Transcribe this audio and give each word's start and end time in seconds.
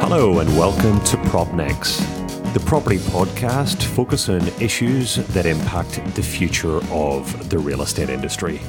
Hello 0.00 0.40
and 0.40 0.58
welcome 0.58 1.00
to 1.04 1.16
PropNex, 1.28 2.52
the 2.52 2.60
property 2.60 2.98
podcast 2.98 3.82
focused 3.82 4.28
on 4.28 4.46
issues 4.60 5.16
that 5.16 5.46
impact 5.46 6.00
the 6.14 6.22
future 6.22 6.76
of 6.92 7.48
the 7.50 7.58
real 7.58 7.82
estate 7.82 8.10
industry. 8.10 8.60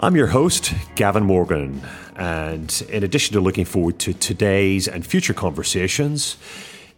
I'm 0.00 0.16
your 0.16 0.28
host, 0.28 0.72
Gavin 0.94 1.24
Morgan, 1.24 1.82
and 2.16 2.84
in 2.88 3.04
addition 3.04 3.34
to 3.34 3.40
looking 3.40 3.64
forward 3.64 3.98
to 4.00 4.12
today's 4.14 4.88
and 4.88 5.06
future 5.06 5.34
conversations, 5.34 6.36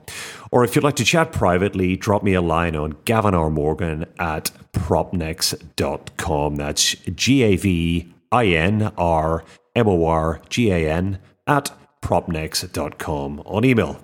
Or 0.52 0.66
if 0.66 0.76
you'd 0.76 0.84
like 0.84 0.98
to 0.98 1.06
chat 1.06 1.32
privately, 1.32 1.96
drop 1.96 2.24
me 2.24 2.34
a 2.34 2.42
line 2.42 2.76
on 2.76 2.98
Gavin 3.06 3.34
R. 3.34 3.50
Morgan 3.50 4.06
at 4.20 4.52
propnex.com. 4.74 6.56
That's 6.58 6.96
G 7.16 7.44
A 7.44 7.56
V 7.56 8.14
I 8.32 8.46
N 8.48 8.92
R 8.98 9.46
M 9.76 9.88
O 9.88 10.06
R 10.06 10.42
G 10.50 10.72
A 10.72 10.92
N 10.92 11.20
at 11.48 11.72
propnex.com 12.02 13.42
on 13.46 13.64
email. 13.64 14.02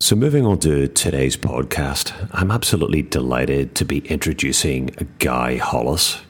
So, 0.00 0.16
moving 0.16 0.44
on 0.44 0.58
to 0.60 0.88
today's 0.88 1.36
podcast, 1.36 2.12
I'm 2.32 2.50
absolutely 2.50 3.02
delighted 3.02 3.74
to 3.76 3.84
be 3.84 3.98
introducing 3.98 4.86
Guy 5.18 5.58
Hollis. 5.58 6.22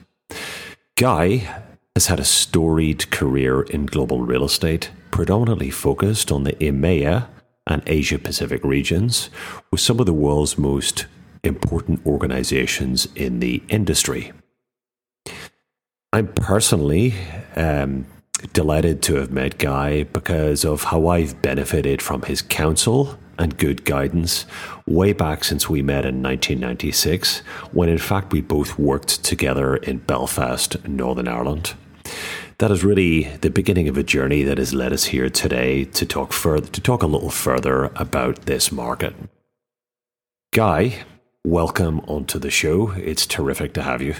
Guy 0.98 1.48
has 1.94 2.08
had 2.08 2.20
a 2.20 2.24
storied 2.24 3.10
career 3.10 3.62
in 3.62 3.86
global 3.86 4.20
real 4.20 4.44
estate, 4.44 4.90
predominantly 5.10 5.70
focused 5.70 6.30
on 6.30 6.44
the 6.44 6.52
EMEA 6.54 7.28
and 7.66 7.82
Asia 7.86 8.18
Pacific 8.18 8.64
regions, 8.64 9.30
with 9.70 9.80
some 9.80 10.00
of 10.00 10.06
the 10.06 10.12
world's 10.12 10.58
most 10.58 11.06
important 11.44 12.04
organizations 12.06 13.08
in 13.14 13.40
the 13.40 13.62
industry. 13.68 14.32
I'm 16.12 16.28
personally 16.28 17.14
um, 17.56 18.06
delighted 18.52 19.02
to 19.02 19.14
have 19.16 19.32
met 19.32 19.58
Guy 19.58 20.04
because 20.04 20.64
of 20.64 20.84
how 20.84 21.08
I've 21.08 21.40
benefited 21.40 22.02
from 22.02 22.22
his 22.22 22.42
counsel 22.42 23.18
and 23.38 23.56
good 23.56 23.84
guidance 23.84 24.44
way 24.86 25.12
back 25.12 25.42
since 25.42 25.68
we 25.68 25.82
met 25.82 26.04
in 26.04 26.22
1996, 26.22 27.38
when 27.72 27.88
in 27.88 27.98
fact 27.98 28.32
we 28.32 28.40
both 28.40 28.78
worked 28.78 29.24
together 29.24 29.76
in 29.76 29.98
Belfast, 29.98 30.86
Northern 30.86 31.28
Ireland. 31.28 31.74
That 32.58 32.70
is 32.70 32.84
really 32.84 33.24
the 33.40 33.50
beginning 33.50 33.88
of 33.88 33.96
a 33.96 34.02
journey 34.02 34.42
that 34.42 34.58
has 34.58 34.74
led 34.74 34.92
us 34.92 35.04
here 35.04 35.28
today 35.28 35.84
to 35.84 36.06
talk 36.06 36.32
further, 36.32 36.68
to 36.68 36.80
talk 36.80 37.02
a 37.02 37.06
little 37.06 37.30
further 37.30 37.86
about 37.96 38.42
this 38.46 38.70
market. 38.70 39.14
Guy, 40.52 41.04
welcome 41.44 42.00
onto 42.00 42.38
the 42.38 42.50
show. 42.50 42.92
It's 42.92 43.26
terrific 43.26 43.72
to 43.74 43.82
have 43.82 44.02
you. 44.02 44.14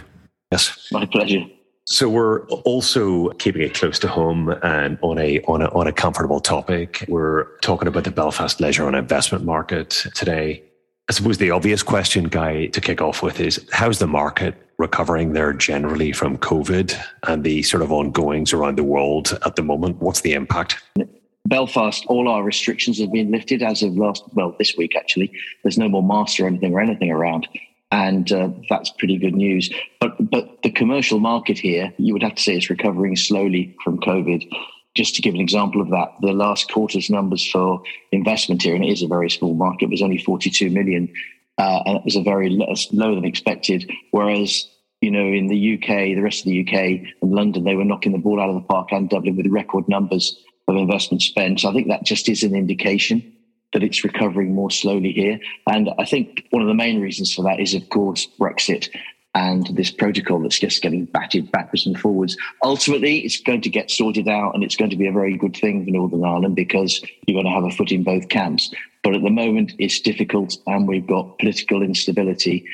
Yes, 0.51 0.89
my 0.91 1.07
pleasure. 1.07 1.45
So 1.87 2.09
we're 2.09 2.47
also 2.47 3.31
keeping 3.31 3.63
it 3.63 3.75
close 3.75 3.99
to 4.01 4.09
home 4.09 4.51
and 4.63 4.99
on 5.03 5.19
a 5.19 5.41
on 5.43 5.63
a 5.63 5.67
on 5.67 5.87
a 5.87 5.93
comfortable 5.93 6.41
topic. 6.41 7.05
We're 7.09 7.57
talking 7.59 7.89
about 7.89 8.05
the 8.05 8.13
Belfast 8.13 8.61
leisure 8.61 8.87
and 8.87 8.97
investment 8.97 9.45
market 9.45 9.91
today. 10.15 10.63
I 11.09 11.13
suppose 11.13 11.39
the 11.39 11.51
obvious 11.51 11.83
question, 11.83 12.25
Guy, 12.25 12.67
to 12.67 12.81
kick 12.81 13.03
off 13.03 13.23
with 13.23 13.41
is 13.41 13.67
how's 13.73 13.99
the 13.99 14.07
market 14.07 14.55
recovering 14.79 15.33
there 15.33 15.53
generally 15.53 16.13
from 16.13 16.39
COVID 16.39 16.97
and 17.25 17.45
the 17.45 17.63
sort 17.63 17.83
of 17.83 17.93
ongoings 17.93 18.53
around 18.53 18.79
the 18.79 18.85
world 18.85 19.39
at 19.45 19.57
the 19.57 19.63
moment? 19.63 20.01
What's 20.01 20.21
the 20.21 20.33
impact? 20.33 20.83
Belfast, 21.47 22.07
all 22.07 22.29
our 22.29 22.43
restrictions 22.43 22.99
have 23.01 23.13
been 23.13 23.31
lifted 23.31 23.63
as 23.63 23.83
of 23.83 23.97
last, 23.97 24.25
well, 24.35 24.55
this 24.59 24.77
week 24.77 24.97
actually. 24.97 25.33
There's 25.63 25.77
no 25.77 25.89
more 25.89 26.03
masks 26.03 26.39
or 26.39 26.47
anything 26.47 26.73
or 26.73 26.81
anything 26.81 27.11
around 27.11 27.49
and 27.93 28.33
uh, 28.33 28.49
that's 28.69 28.91
pretty 28.91 29.19
good 29.19 29.35
news. 29.35 29.71
But 30.01 30.31
but 30.31 30.63
the 30.63 30.71
commercial 30.71 31.21
market 31.21 31.59
here, 31.59 31.93
you 31.99 32.15
would 32.15 32.23
have 32.23 32.35
to 32.35 32.43
say, 32.43 32.57
is 32.57 32.71
recovering 32.71 33.15
slowly 33.15 33.77
from 33.85 34.01
COVID. 34.01 34.45
Just 34.95 35.15
to 35.15 35.23
give 35.23 35.35
an 35.35 35.41
example 35.41 35.81
of 35.81 35.91
that, 35.91 36.15
the 36.21 36.33
last 36.33 36.71
quarter's 36.71 37.09
numbers 37.09 37.49
for 37.49 37.83
investment 38.13 38.63
here, 38.63 38.75
and 38.75 38.85
it 38.85 38.93
is 38.93 39.03
a 39.03 39.09
very 39.09 39.31
small 39.31 39.55
market, 39.55 39.89
was 39.89 40.03
only 40.03 40.19
42 40.19 40.71
million, 40.71 41.13
uh, 41.59 41.83
and 41.87 41.97
it 41.97 42.05
was 42.05 42.17
a 42.17 42.23
very 42.23 42.51
lower 42.51 43.15
than 43.15 43.25
expected. 43.25 43.91
Whereas 44.11 44.69
you 45.03 45.11
know, 45.11 45.27
in 45.27 45.49
the 45.49 45.75
UK, 45.75 46.15
the 46.15 46.21
rest 46.21 46.41
of 46.41 46.45
the 46.47 46.61
UK 46.61 46.75
and 47.21 47.33
London, 47.33 47.65
they 47.65 47.75
were 47.75 47.85
knocking 47.85 48.13
the 48.13 48.19
ball 48.19 48.41
out 48.41 48.49
of 48.49 48.55
the 48.55 48.69
park 48.69 48.93
and 48.93 49.11
Dublin 49.11 49.37
with 49.37 49.47
record 49.49 49.89
numbers 49.89 50.39
of 50.69 50.77
investment 50.77 51.21
spent. 51.21 51.61
So 51.61 51.69
I 51.69 51.73
think 51.73 51.89
that 51.89 52.05
just 52.05 52.29
is 52.29 52.45
an 52.45 52.55
indication 52.55 53.37
that 53.73 53.83
it's 53.83 54.05
recovering 54.05 54.55
more 54.55 54.71
slowly 54.71 55.13
here. 55.13 55.41
And 55.67 55.91
I 55.99 56.05
think 56.05 56.47
one 56.51 56.63
of 56.63 56.69
the 56.69 56.75
main 56.75 57.01
reasons 57.01 57.35
for 57.35 57.43
that 57.43 57.59
is, 57.59 57.75
of 57.75 57.89
course, 57.89 58.29
Brexit 58.39 58.89
and 59.35 59.67
this 59.69 59.91
protocol 59.91 60.41
that's 60.41 60.59
just 60.59 60.83
getting 60.83 61.07
batted 61.07 61.51
backwards 61.51 61.87
and 61.87 61.99
forwards. 61.99 62.37
Ultimately, 62.63 63.21
it's 63.21 63.41
going 63.41 63.63
to 63.63 63.71
get 63.71 63.91
sorted 63.91 64.29
out 64.29 64.55
and 64.55 64.63
it's 64.63 64.77
going 64.77 64.91
to 64.91 64.97
be 64.97 65.07
a 65.07 65.13
very 65.13 65.37
good 65.37 65.57
thing 65.57 65.85
for 65.85 65.91
Northern 65.91 66.25
Ireland 66.25 66.57
because 66.57 67.03
you're 67.27 67.41
going 67.41 67.47
to 67.47 67.61
have 67.61 67.65
a 67.65 67.75
foot 67.75 67.93
in 67.93 68.05
both 68.05 68.29
camps. 68.29 68.73
But 69.03 69.15
at 69.15 69.23
the 69.23 69.31
moment, 69.31 69.73
it's 69.79 70.01
difficult 70.01 70.57
and 70.67 70.87
we've 70.87 71.07
got 71.07 71.39
political 71.39 71.83
instability. 71.83 72.65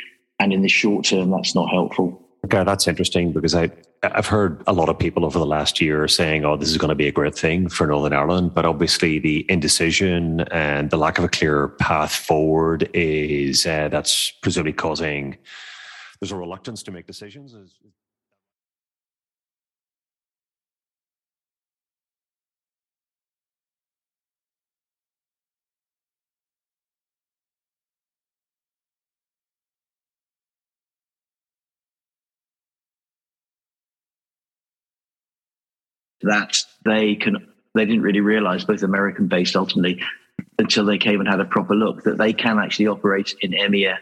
And 0.41 0.52
in 0.52 0.62
the 0.62 0.68
short 0.68 1.04
term, 1.04 1.30
that's 1.30 1.54
not 1.54 1.70
helpful. 1.70 2.24
Okay, 2.44 2.64
that's 2.64 2.86
interesting 2.86 3.32
because 3.32 3.54
I 3.54 3.70
I've 4.04 4.28
heard 4.28 4.62
a 4.68 4.72
lot 4.72 4.88
of 4.88 4.97
people 4.97 5.24
over 5.24 5.41
the 5.41 5.47
last 5.47 5.80
year 5.80 6.06
saying, 6.06 6.44
"Oh, 6.44 6.56
this 6.56 6.68
is 6.68 6.78
going 6.78 6.91
to 6.91 6.94
be 6.94 7.08
a 7.08 7.12
great 7.12 7.36
thing 7.36 7.68
for 7.68 7.88
Northern 7.88 8.12
Ireland," 8.12 8.54
but 8.54 8.64
obviously 8.64 9.18
the 9.18 9.44
indecision 9.48 10.42
and 10.52 10.91
the 10.91 10.97
lack 10.97 11.18
of 11.18 11.24
a 11.24 11.28
clear 11.28 11.68
path 11.68 12.14
forward 12.14 12.88
is 12.94 13.66
uh, 13.66 13.88
that's 13.88 14.30
presumably 14.41 14.72
causing 14.72 15.36
there's 16.20 16.32
a 16.32 16.36
reluctance 16.36 16.82
to 16.84 16.90
make 16.90 17.06
decisions. 17.06 17.54
that 36.22 36.64
they 36.84 37.14
can 37.14 37.48
they 37.74 37.84
didn't 37.84 38.02
really 38.02 38.20
realize 38.20 38.64
both 38.64 38.82
American 38.82 39.28
based 39.28 39.54
ultimately 39.54 40.02
until 40.58 40.84
they 40.84 40.98
came 40.98 41.20
and 41.20 41.28
had 41.28 41.40
a 41.40 41.44
proper 41.44 41.74
look 41.74 42.02
that 42.02 42.18
they 42.18 42.32
can 42.32 42.58
actually 42.58 42.88
operate 42.88 43.34
in 43.40 43.52
EMEA 43.52 43.96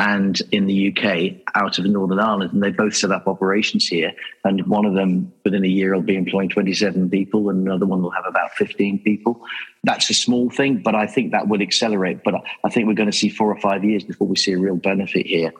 and 0.00 0.40
in 0.50 0.64
the 0.64 0.88
UK 0.88 1.42
out 1.54 1.78
of 1.78 1.84
Northern 1.84 2.18
Ireland. 2.18 2.54
And 2.54 2.62
they 2.62 2.70
both 2.70 2.96
set 2.96 3.12
up 3.12 3.28
operations 3.28 3.86
here. 3.86 4.12
And 4.44 4.66
one 4.66 4.86
of 4.86 4.94
them 4.94 5.30
within 5.44 5.62
a 5.62 5.68
year 5.68 5.94
will 5.94 6.00
be 6.00 6.16
employing 6.16 6.48
27 6.48 7.10
people 7.10 7.50
and 7.50 7.66
another 7.66 7.84
one 7.84 8.02
will 8.02 8.10
have 8.10 8.24
about 8.26 8.52
15 8.52 9.00
people. 9.00 9.42
That's 9.84 10.08
a 10.08 10.14
small 10.14 10.48
thing, 10.48 10.80
but 10.82 10.94
I 10.94 11.06
think 11.06 11.32
that 11.32 11.48
will 11.48 11.60
accelerate. 11.60 12.24
But 12.24 12.34
I 12.64 12.70
think 12.70 12.88
we're 12.88 12.94
going 12.94 13.10
to 13.10 13.16
see 13.16 13.28
four 13.28 13.52
or 13.52 13.60
five 13.60 13.84
years 13.84 14.02
before 14.02 14.26
we 14.26 14.36
see 14.36 14.52
a 14.52 14.58
real 14.58 14.76
benefit 14.76 15.26
here. 15.26 15.52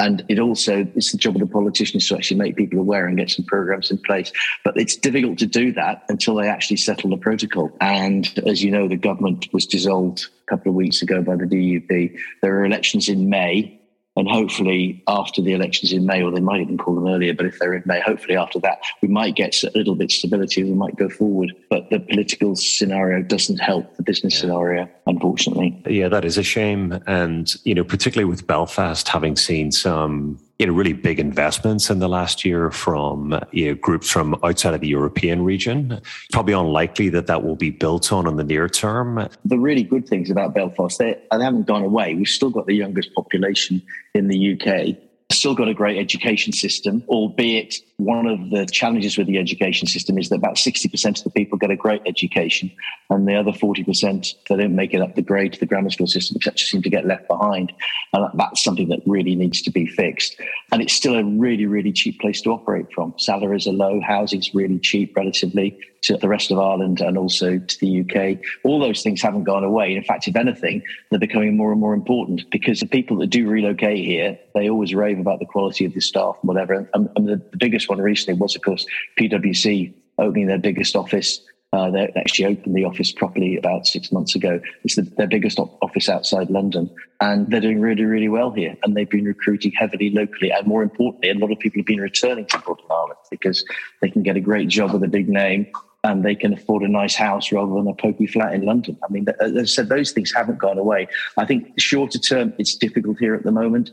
And 0.00 0.24
it 0.28 0.38
also, 0.38 0.86
it's 0.96 1.12
the 1.12 1.18
job 1.18 1.36
of 1.36 1.40
the 1.40 1.46
politicians 1.46 2.08
to 2.08 2.16
actually 2.16 2.38
make 2.38 2.56
people 2.56 2.80
aware 2.80 3.06
and 3.06 3.16
get 3.16 3.30
some 3.30 3.44
programs 3.44 3.90
in 3.90 3.98
place. 3.98 4.32
But 4.64 4.78
it's 4.78 4.96
difficult 4.96 5.38
to 5.40 5.46
do 5.46 5.70
that 5.74 6.04
until 6.08 6.34
they 6.36 6.48
actually 6.48 6.78
settle 6.78 7.10
the 7.10 7.18
protocol. 7.18 7.70
And 7.80 8.26
as 8.46 8.64
you 8.64 8.70
know, 8.70 8.88
the 8.88 8.96
government 8.96 9.48
was 9.52 9.66
dissolved 9.66 10.28
a 10.46 10.50
couple 10.50 10.70
of 10.70 10.76
weeks 10.76 11.02
ago 11.02 11.22
by 11.22 11.36
the 11.36 11.44
DUP. 11.44 12.18
There 12.40 12.58
are 12.58 12.64
elections 12.64 13.10
in 13.10 13.28
May. 13.28 13.81
And 14.14 14.28
hopefully, 14.28 15.02
after 15.08 15.40
the 15.40 15.54
elections 15.54 15.92
in 15.92 16.04
May, 16.04 16.22
or 16.22 16.30
they 16.30 16.40
might 16.40 16.60
even 16.60 16.76
call 16.76 16.94
them 16.94 17.06
earlier, 17.06 17.32
but 17.32 17.46
if 17.46 17.58
they're 17.58 17.72
in 17.72 17.82
May, 17.86 18.00
hopefully 18.00 18.36
after 18.36 18.58
that, 18.60 18.82
we 19.00 19.08
might 19.08 19.36
get 19.36 19.62
a 19.62 19.70
little 19.74 19.94
bit 19.94 20.10
stability. 20.10 20.64
We 20.64 20.74
might 20.74 20.96
go 20.96 21.08
forward. 21.08 21.52
But 21.70 21.88
the 21.88 21.98
political 21.98 22.54
scenario 22.54 23.22
doesn't 23.22 23.58
help 23.58 23.96
the 23.96 24.02
business 24.02 24.34
yeah. 24.34 24.40
scenario, 24.40 24.88
unfortunately. 25.06 25.82
Yeah, 25.86 26.08
that 26.08 26.26
is 26.26 26.36
a 26.36 26.42
shame. 26.42 27.02
And, 27.06 27.54
you 27.64 27.74
know, 27.74 27.84
particularly 27.84 28.28
with 28.28 28.46
Belfast 28.46 29.08
having 29.08 29.36
seen 29.36 29.72
some 29.72 30.38
you 30.62 30.68
know, 30.68 30.74
really 30.74 30.92
big 30.92 31.18
investments 31.18 31.90
in 31.90 31.98
the 31.98 32.08
last 32.08 32.44
year 32.44 32.70
from 32.70 33.36
you 33.50 33.66
know, 33.66 33.74
groups 33.74 34.08
from 34.08 34.38
outside 34.44 34.74
of 34.74 34.80
the 34.80 34.86
European 34.86 35.42
region. 35.42 36.00
Probably 36.30 36.54
unlikely 36.54 37.08
that 37.08 37.26
that 37.26 37.42
will 37.42 37.56
be 37.56 37.70
built 37.70 38.12
on 38.12 38.28
in 38.28 38.36
the 38.36 38.44
near 38.44 38.68
term. 38.68 39.28
The 39.44 39.58
really 39.58 39.82
good 39.82 40.06
things 40.06 40.30
about 40.30 40.54
Belfast, 40.54 40.96
they, 41.00 41.20
they 41.32 41.42
haven't 41.42 41.66
gone 41.66 41.82
away. 41.82 42.14
We've 42.14 42.28
still 42.28 42.50
got 42.50 42.66
the 42.66 42.76
youngest 42.76 43.12
population 43.12 43.82
in 44.14 44.28
the 44.28 44.52
UK 44.52 44.96
still 45.32 45.54
got 45.54 45.68
a 45.68 45.74
great 45.74 45.98
education 45.98 46.52
system, 46.52 47.02
albeit 47.08 47.76
one 47.96 48.26
of 48.26 48.50
the 48.50 48.66
challenges 48.66 49.16
with 49.16 49.26
the 49.26 49.38
education 49.38 49.86
system 49.86 50.18
is 50.18 50.28
that 50.28 50.36
about 50.36 50.56
60% 50.56 51.18
of 51.18 51.24
the 51.24 51.30
people 51.30 51.58
get 51.58 51.70
a 51.70 51.76
great 51.76 52.02
education 52.06 52.70
and 53.10 53.28
the 53.28 53.34
other 53.34 53.52
40% 53.52 54.34
they 54.48 54.56
don't 54.56 54.74
make 54.74 54.94
it 54.94 55.00
up 55.00 55.14
the 55.14 55.22
grade 55.22 55.52
to 55.52 55.60
the 55.60 55.66
grammar 55.66 55.90
school 55.90 56.06
system, 56.06 56.36
etc., 56.36 56.58
seem 56.58 56.82
to 56.82 56.90
get 56.90 57.06
left 57.06 57.28
behind. 57.28 57.72
And 58.12 58.28
that's 58.38 58.62
something 58.62 58.88
that 58.88 59.00
really 59.06 59.34
needs 59.34 59.62
to 59.62 59.70
be 59.70 59.86
fixed. 59.86 60.40
And 60.72 60.82
it's 60.82 60.94
still 60.94 61.14
a 61.14 61.24
really, 61.24 61.66
really 61.66 61.92
cheap 61.92 62.20
place 62.20 62.40
to 62.42 62.50
operate 62.50 62.86
from. 62.92 63.14
Salaries 63.18 63.66
are 63.66 63.72
low, 63.72 64.00
housing's 64.00 64.54
really 64.54 64.78
cheap 64.78 65.16
relatively 65.16 65.78
to 66.02 66.16
the 66.16 66.28
rest 66.28 66.50
of 66.50 66.58
Ireland 66.58 67.00
and 67.00 67.16
also 67.16 67.58
to 67.58 67.80
the 67.80 68.00
UK. 68.00 68.44
All 68.64 68.80
those 68.80 69.02
things 69.02 69.22
haven't 69.22 69.44
gone 69.44 69.62
away. 69.62 69.94
In 69.94 70.02
fact, 70.02 70.26
if 70.26 70.34
anything, 70.34 70.82
they're 71.10 71.20
becoming 71.20 71.56
more 71.56 71.70
and 71.70 71.80
more 71.80 71.94
important 71.94 72.50
because 72.50 72.80
the 72.80 72.86
people 72.86 73.18
that 73.18 73.28
do 73.28 73.48
relocate 73.48 74.04
here, 74.04 74.38
they 74.54 74.68
always 74.68 74.94
rave 74.94 75.20
about 75.22 75.38
the 75.38 75.46
quality 75.46 75.86
of 75.86 75.94
the 75.94 76.00
staff 76.00 76.36
and 76.42 76.48
whatever. 76.48 76.74
And, 76.74 77.08
and 77.16 77.28
the, 77.28 77.36
the 77.36 77.56
biggest 77.56 77.88
one 77.88 78.00
recently 78.00 78.38
was, 78.38 78.54
of 78.54 78.62
course, 78.62 78.84
PwC 79.18 79.94
opening 80.18 80.46
their 80.46 80.58
biggest 80.58 80.94
office 80.94 81.40
uh, 81.72 81.90
they 81.90 82.12
actually 82.16 82.44
opened 82.44 82.74
the 82.74 82.84
office 82.84 83.12
properly 83.12 83.56
about 83.56 83.86
six 83.86 84.12
months 84.12 84.34
ago. 84.34 84.60
It's 84.84 84.96
the, 84.96 85.02
their 85.02 85.26
biggest 85.26 85.58
office 85.58 86.08
outside 86.08 86.50
London. 86.50 86.90
And 87.20 87.50
they're 87.50 87.62
doing 87.62 87.80
really, 87.80 88.04
really 88.04 88.28
well 88.28 88.50
here. 88.50 88.76
And 88.82 88.94
they've 88.94 89.08
been 89.08 89.24
recruiting 89.24 89.72
heavily 89.72 90.10
locally. 90.10 90.52
And 90.52 90.66
more 90.66 90.82
importantly, 90.82 91.30
a 91.30 91.34
lot 91.34 91.50
of 91.50 91.58
people 91.60 91.80
have 91.80 91.86
been 91.86 92.00
returning 92.00 92.44
to 92.46 92.62
Northern 92.66 92.84
Ireland 92.90 93.18
because 93.30 93.64
they 94.02 94.10
can 94.10 94.22
get 94.22 94.36
a 94.36 94.40
great 94.40 94.68
job 94.68 94.92
with 94.92 95.02
a 95.02 95.08
big 95.08 95.30
name 95.30 95.66
and 96.04 96.22
they 96.22 96.34
can 96.34 96.52
afford 96.52 96.82
a 96.82 96.88
nice 96.88 97.14
house 97.14 97.50
rather 97.52 97.72
than 97.72 97.86
a 97.86 97.94
pokey 97.94 98.26
flat 98.26 98.52
in 98.52 98.62
London. 98.62 98.98
I 99.08 99.10
mean, 99.10 99.24
as 99.40 99.56
I 99.56 99.64
said, 99.64 99.88
those 99.88 100.12
things 100.12 100.32
haven't 100.34 100.58
gone 100.58 100.76
away. 100.76 101.08
I 101.38 101.46
think 101.46 101.72
shorter 101.78 102.18
term, 102.18 102.52
it's 102.58 102.74
difficult 102.74 103.18
here 103.18 103.34
at 103.34 103.44
the 103.44 103.52
moment. 103.52 103.90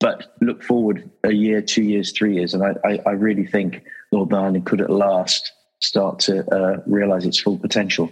But 0.00 0.34
look 0.40 0.62
forward 0.62 1.10
a 1.24 1.32
year, 1.32 1.60
two 1.60 1.82
years, 1.82 2.12
three 2.12 2.34
years, 2.34 2.54
and 2.54 2.62
I, 2.64 2.74
I, 2.84 2.98
I 3.06 3.10
really 3.12 3.46
think 3.46 3.84
Northern 4.10 4.38
Ireland 4.38 4.66
could 4.66 4.80
at 4.80 4.90
last 4.90 5.52
start 5.80 6.18
to 6.20 6.44
uh, 6.54 6.82
realize 6.86 7.26
its 7.26 7.38
full 7.38 7.58
potential. 7.58 8.10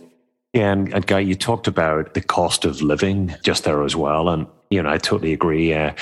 Yeah, 0.53 0.73
and, 0.73 0.93
and, 0.93 1.07
Guy, 1.07 1.21
you 1.21 1.35
talked 1.35 1.67
about 1.67 2.15
the 2.15 2.21
cost 2.21 2.65
of 2.65 2.83
living 2.83 3.35
just 3.43 3.65
there 3.65 3.83
as 3.85 3.97
well, 3.97 4.29
and 4.29 4.47
you 4.71 4.83
know 4.83 4.91
I 4.91 4.99
totally 4.99 5.33
agree. 5.33 5.73
Uh, 5.73 5.93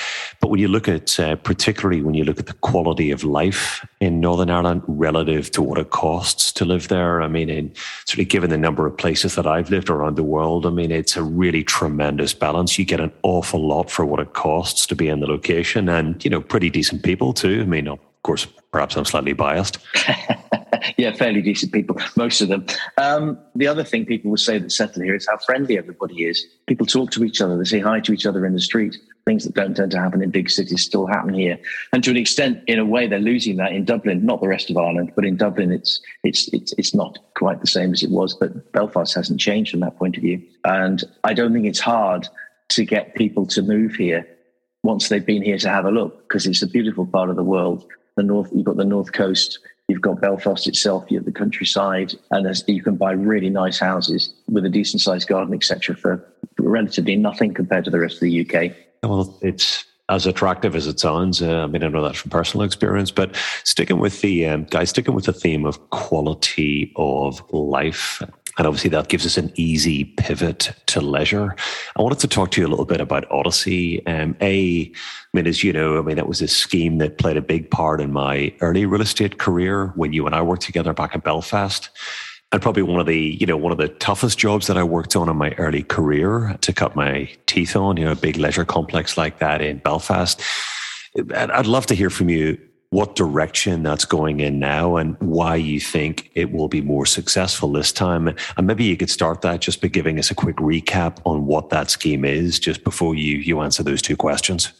but 0.40 0.48
when 0.48 0.60
you 0.60 0.68
look 0.68 0.88
at, 0.88 1.18
uh, 1.18 1.36
particularly 1.36 2.02
when 2.02 2.14
you 2.14 2.24
look 2.24 2.38
at 2.38 2.46
the 2.46 2.54
quality 2.54 3.10
of 3.10 3.24
life 3.24 3.86
in 4.00 4.20
Northern 4.20 4.50
Ireland 4.50 4.82
relative 4.86 5.50
to 5.52 5.62
what 5.62 5.78
it 5.78 5.90
costs 5.90 6.52
to 6.52 6.64
live 6.64 6.88
there, 6.88 7.22
I 7.22 7.28
mean, 7.28 7.48
in 7.48 7.72
sort 8.06 8.20
of 8.20 8.28
given 8.28 8.50
the 8.50 8.58
number 8.58 8.86
of 8.86 8.96
places 8.96 9.34
that 9.36 9.46
I've 9.46 9.70
lived 9.70 9.90
around 9.90 10.16
the 10.16 10.22
world, 10.22 10.66
I 10.66 10.70
mean, 10.70 10.90
it's 10.90 11.16
a 11.16 11.22
really 11.22 11.64
tremendous 11.64 12.34
balance. 12.34 12.78
You 12.78 12.84
get 12.84 13.00
an 13.00 13.12
awful 13.22 13.66
lot 13.66 13.90
for 13.90 14.04
what 14.04 14.20
it 14.20 14.32
costs 14.32 14.86
to 14.86 14.94
be 14.94 15.08
in 15.08 15.20
the 15.20 15.26
location, 15.26 15.88
and 15.88 16.22
you 16.24 16.30
know, 16.30 16.40
pretty 16.40 16.70
decent 16.70 17.02
people 17.02 17.32
too. 17.32 17.60
I 17.62 17.64
mean, 17.64 17.88
of 17.88 17.98
course, 18.22 18.46
perhaps 18.72 18.96
I'm 18.96 19.04
slightly 19.04 19.32
biased. 19.32 19.78
yeah, 20.96 21.12
fairly 21.12 21.42
decent 21.42 21.72
people, 21.72 21.96
most 22.16 22.40
of 22.40 22.48
them. 22.48 22.66
Um, 22.98 23.38
the 23.54 23.66
other 23.66 23.84
thing 23.84 24.06
people 24.06 24.30
will 24.30 24.38
say 24.38 24.58
that 24.58 24.72
settle 24.72 25.02
here 25.02 25.14
is 25.14 25.26
how 25.28 25.38
friendly 25.38 25.78
everybody 25.78 26.24
is. 26.24 26.44
People 26.66 26.86
talk 26.86 27.10
to 27.12 27.24
each 27.24 27.40
other, 27.40 27.56
they 27.56 27.64
say 27.64 27.80
hi 27.80 28.00
to 28.00 28.12
each 28.12 28.26
other 28.26 28.46
in 28.46 28.52
the 28.52 28.60
street. 28.60 28.96
Things 29.24 29.44
that 29.44 29.54
don't 29.54 29.74
tend 29.74 29.90
to 29.90 30.00
happen 30.00 30.22
in 30.22 30.30
big 30.30 30.48
cities 30.48 30.84
still 30.84 31.06
happen 31.06 31.34
here, 31.34 31.58
and 31.92 32.04
to 32.04 32.10
an 32.10 32.16
extent, 32.16 32.62
in 32.68 32.78
a 32.78 32.84
way, 32.84 33.08
they're 33.08 33.18
losing 33.18 33.56
that 33.56 33.72
in 33.72 33.84
Dublin. 33.84 34.24
Not 34.24 34.40
the 34.40 34.46
rest 34.46 34.70
of 34.70 34.76
Ireland, 34.76 35.12
but 35.16 35.24
in 35.24 35.36
Dublin, 35.36 35.72
it's 35.72 36.00
it's 36.22 36.46
it's 36.52 36.72
it's 36.78 36.94
not 36.94 37.18
quite 37.34 37.60
the 37.60 37.66
same 37.66 37.92
as 37.92 38.04
it 38.04 38.10
was. 38.10 38.34
But 38.34 38.70
Belfast 38.70 39.12
hasn't 39.16 39.40
changed 39.40 39.72
from 39.72 39.80
that 39.80 39.98
point 39.98 40.16
of 40.16 40.22
view, 40.22 40.40
and 40.64 41.02
I 41.24 41.34
don't 41.34 41.52
think 41.52 41.66
it's 41.66 41.80
hard 41.80 42.28
to 42.68 42.84
get 42.84 43.16
people 43.16 43.46
to 43.46 43.62
move 43.62 43.96
here 43.96 44.28
once 44.82 45.08
they've 45.08 45.26
been 45.26 45.42
here 45.42 45.58
to 45.58 45.68
have 45.68 45.84
a 45.84 45.90
look 45.90 46.28
because 46.28 46.46
it's 46.46 46.62
a 46.62 46.66
beautiful 46.66 47.06
part 47.06 47.28
of 47.28 47.36
the 47.36 47.44
world. 47.44 47.84
The 48.16 48.22
north, 48.22 48.50
you've 48.54 48.64
got 48.64 48.76
the 48.76 48.84
north 48.84 49.12
coast 49.12 49.58
You've 49.88 50.00
got 50.00 50.20
Belfast 50.20 50.66
itself, 50.66 51.04
you 51.10 51.18
have 51.18 51.26
the 51.26 51.32
countryside, 51.32 52.12
and 52.32 52.62
you 52.66 52.82
can 52.82 52.96
buy 52.96 53.12
really 53.12 53.50
nice 53.50 53.78
houses 53.78 54.34
with 54.48 54.64
a 54.64 54.68
decent 54.68 55.00
sized 55.00 55.28
garden, 55.28 55.54
etc., 55.54 55.94
for 55.94 56.26
relatively 56.58 57.14
nothing 57.14 57.54
compared 57.54 57.84
to 57.84 57.90
the 57.90 58.00
rest 58.00 58.16
of 58.16 58.22
the 58.22 58.40
UK. 58.40 58.72
Well, 59.04 59.38
it's 59.42 59.84
as 60.08 60.26
attractive 60.26 60.74
as 60.74 60.86
it 60.86 60.98
sounds. 60.98 61.40
Uh, 61.40 61.64
I 61.64 61.66
mean, 61.66 61.84
I 61.84 61.88
know 61.88 62.02
that 62.02 62.16
from 62.16 62.30
personal 62.30 62.64
experience, 62.64 63.10
but 63.10 63.36
sticking 63.64 63.98
with 63.98 64.20
the 64.22 64.46
um, 64.46 64.64
guys, 64.64 64.90
sticking 64.90 65.14
with 65.14 65.26
the 65.26 65.32
theme 65.32 65.64
of 65.64 65.90
quality 65.90 66.92
of 66.96 67.42
life. 67.52 68.22
And 68.58 68.66
obviously, 68.66 68.90
that 68.90 69.08
gives 69.08 69.26
us 69.26 69.36
an 69.36 69.52
easy 69.56 70.04
pivot 70.04 70.72
to 70.86 71.00
leisure. 71.00 71.54
I 71.96 72.02
wanted 72.02 72.20
to 72.20 72.28
talk 72.28 72.50
to 72.52 72.60
you 72.60 72.66
a 72.66 72.70
little 72.70 72.86
bit 72.86 73.00
about 73.00 73.30
Odyssey. 73.30 74.04
Um, 74.06 74.34
a, 74.40 74.82
I 74.84 74.92
mean, 75.34 75.46
as 75.46 75.62
you 75.62 75.72
know, 75.72 75.98
I 75.98 76.02
mean, 76.02 76.16
that 76.16 76.28
was 76.28 76.40
a 76.40 76.48
scheme 76.48 76.98
that 76.98 77.18
played 77.18 77.36
a 77.36 77.42
big 77.42 77.70
part 77.70 78.00
in 78.00 78.12
my 78.12 78.54
early 78.60 78.86
real 78.86 79.02
estate 79.02 79.38
career 79.38 79.92
when 79.96 80.12
you 80.12 80.24
and 80.26 80.34
I 80.34 80.40
worked 80.40 80.62
together 80.62 80.94
back 80.94 81.14
in 81.14 81.20
Belfast. 81.20 81.90
And 82.52 82.62
probably 82.62 82.82
one 82.82 83.00
of 83.00 83.06
the, 83.06 83.36
you 83.38 83.44
know, 83.44 83.56
one 83.56 83.72
of 83.72 83.78
the 83.78 83.88
toughest 83.88 84.38
jobs 84.38 84.68
that 84.68 84.78
I 84.78 84.84
worked 84.84 85.16
on 85.16 85.28
in 85.28 85.36
my 85.36 85.50
early 85.58 85.82
career 85.82 86.56
to 86.60 86.72
cut 86.72 86.94
my 86.96 87.28
teeth 87.46 87.74
on, 87.76 87.96
you 87.96 88.04
know, 88.04 88.12
a 88.12 88.16
big 88.16 88.36
leisure 88.36 88.64
complex 88.64 89.18
like 89.18 89.40
that 89.40 89.60
in 89.60 89.78
Belfast. 89.78 90.40
I'd 91.34 91.66
love 91.66 91.86
to 91.86 91.94
hear 91.94 92.08
from 92.08 92.28
you 92.28 92.56
what 92.96 93.14
direction 93.14 93.82
that's 93.82 94.06
going 94.06 94.40
in 94.40 94.58
now 94.58 94.96
and 94.96 95.18
why 95.20 95.54
you 95.54 95.78
think 95.78 96.30
it 96.34 96.50
will 96.50 96.66
be 96.66 96.80
more 96.80 97.04
successful 97.04 97.70
this 97.70 97.92
time. 97.92 98.34
And 98.56 98.66
maybe 98.66 98.84
you 98.84 98.96
could 98.96 99.10
start 99.10 99.42
that 99.42 99.60
just 99.60 99.82
by 99.82 99.88
giving 99.88 100.18
us 100.18 100.30
a 100.30 100.34
quick 100.34 100.56
recap 100.56 101.18
on 101.26 101.44
what 101.44 101.68
that 101.68 101.90
scheme 101.90 102.24
is 102.24 102.58
just 102.58 102.84
before 102.84 103.14
you, 103.14 103.36
you 103.36 103.60
answer 103.60 103.82
those 103.82 104.00
two 104.00 104.16
questions. 104.16 104.72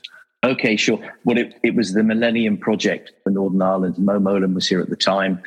Okay, 0.42 0.76
sure. 0.76 0.98
Well, 1.24 1.36
it, 1.36 1.60
it 1.62 1.74
was 1.74 1.92
the 1.92 2.02
Millennium 2.02 2.56
Project 2.56 3.12
for 3.22 3.28
Northern 3.28 3.60
Ireland. 3.60 3.98
Mo 3.98 4.18
Mowlam 4.18 4.54
was 4.54 4.66
here 4.66 4.80
at 4.80 4.88
the 4.88 4.96
time, 4.96 5.42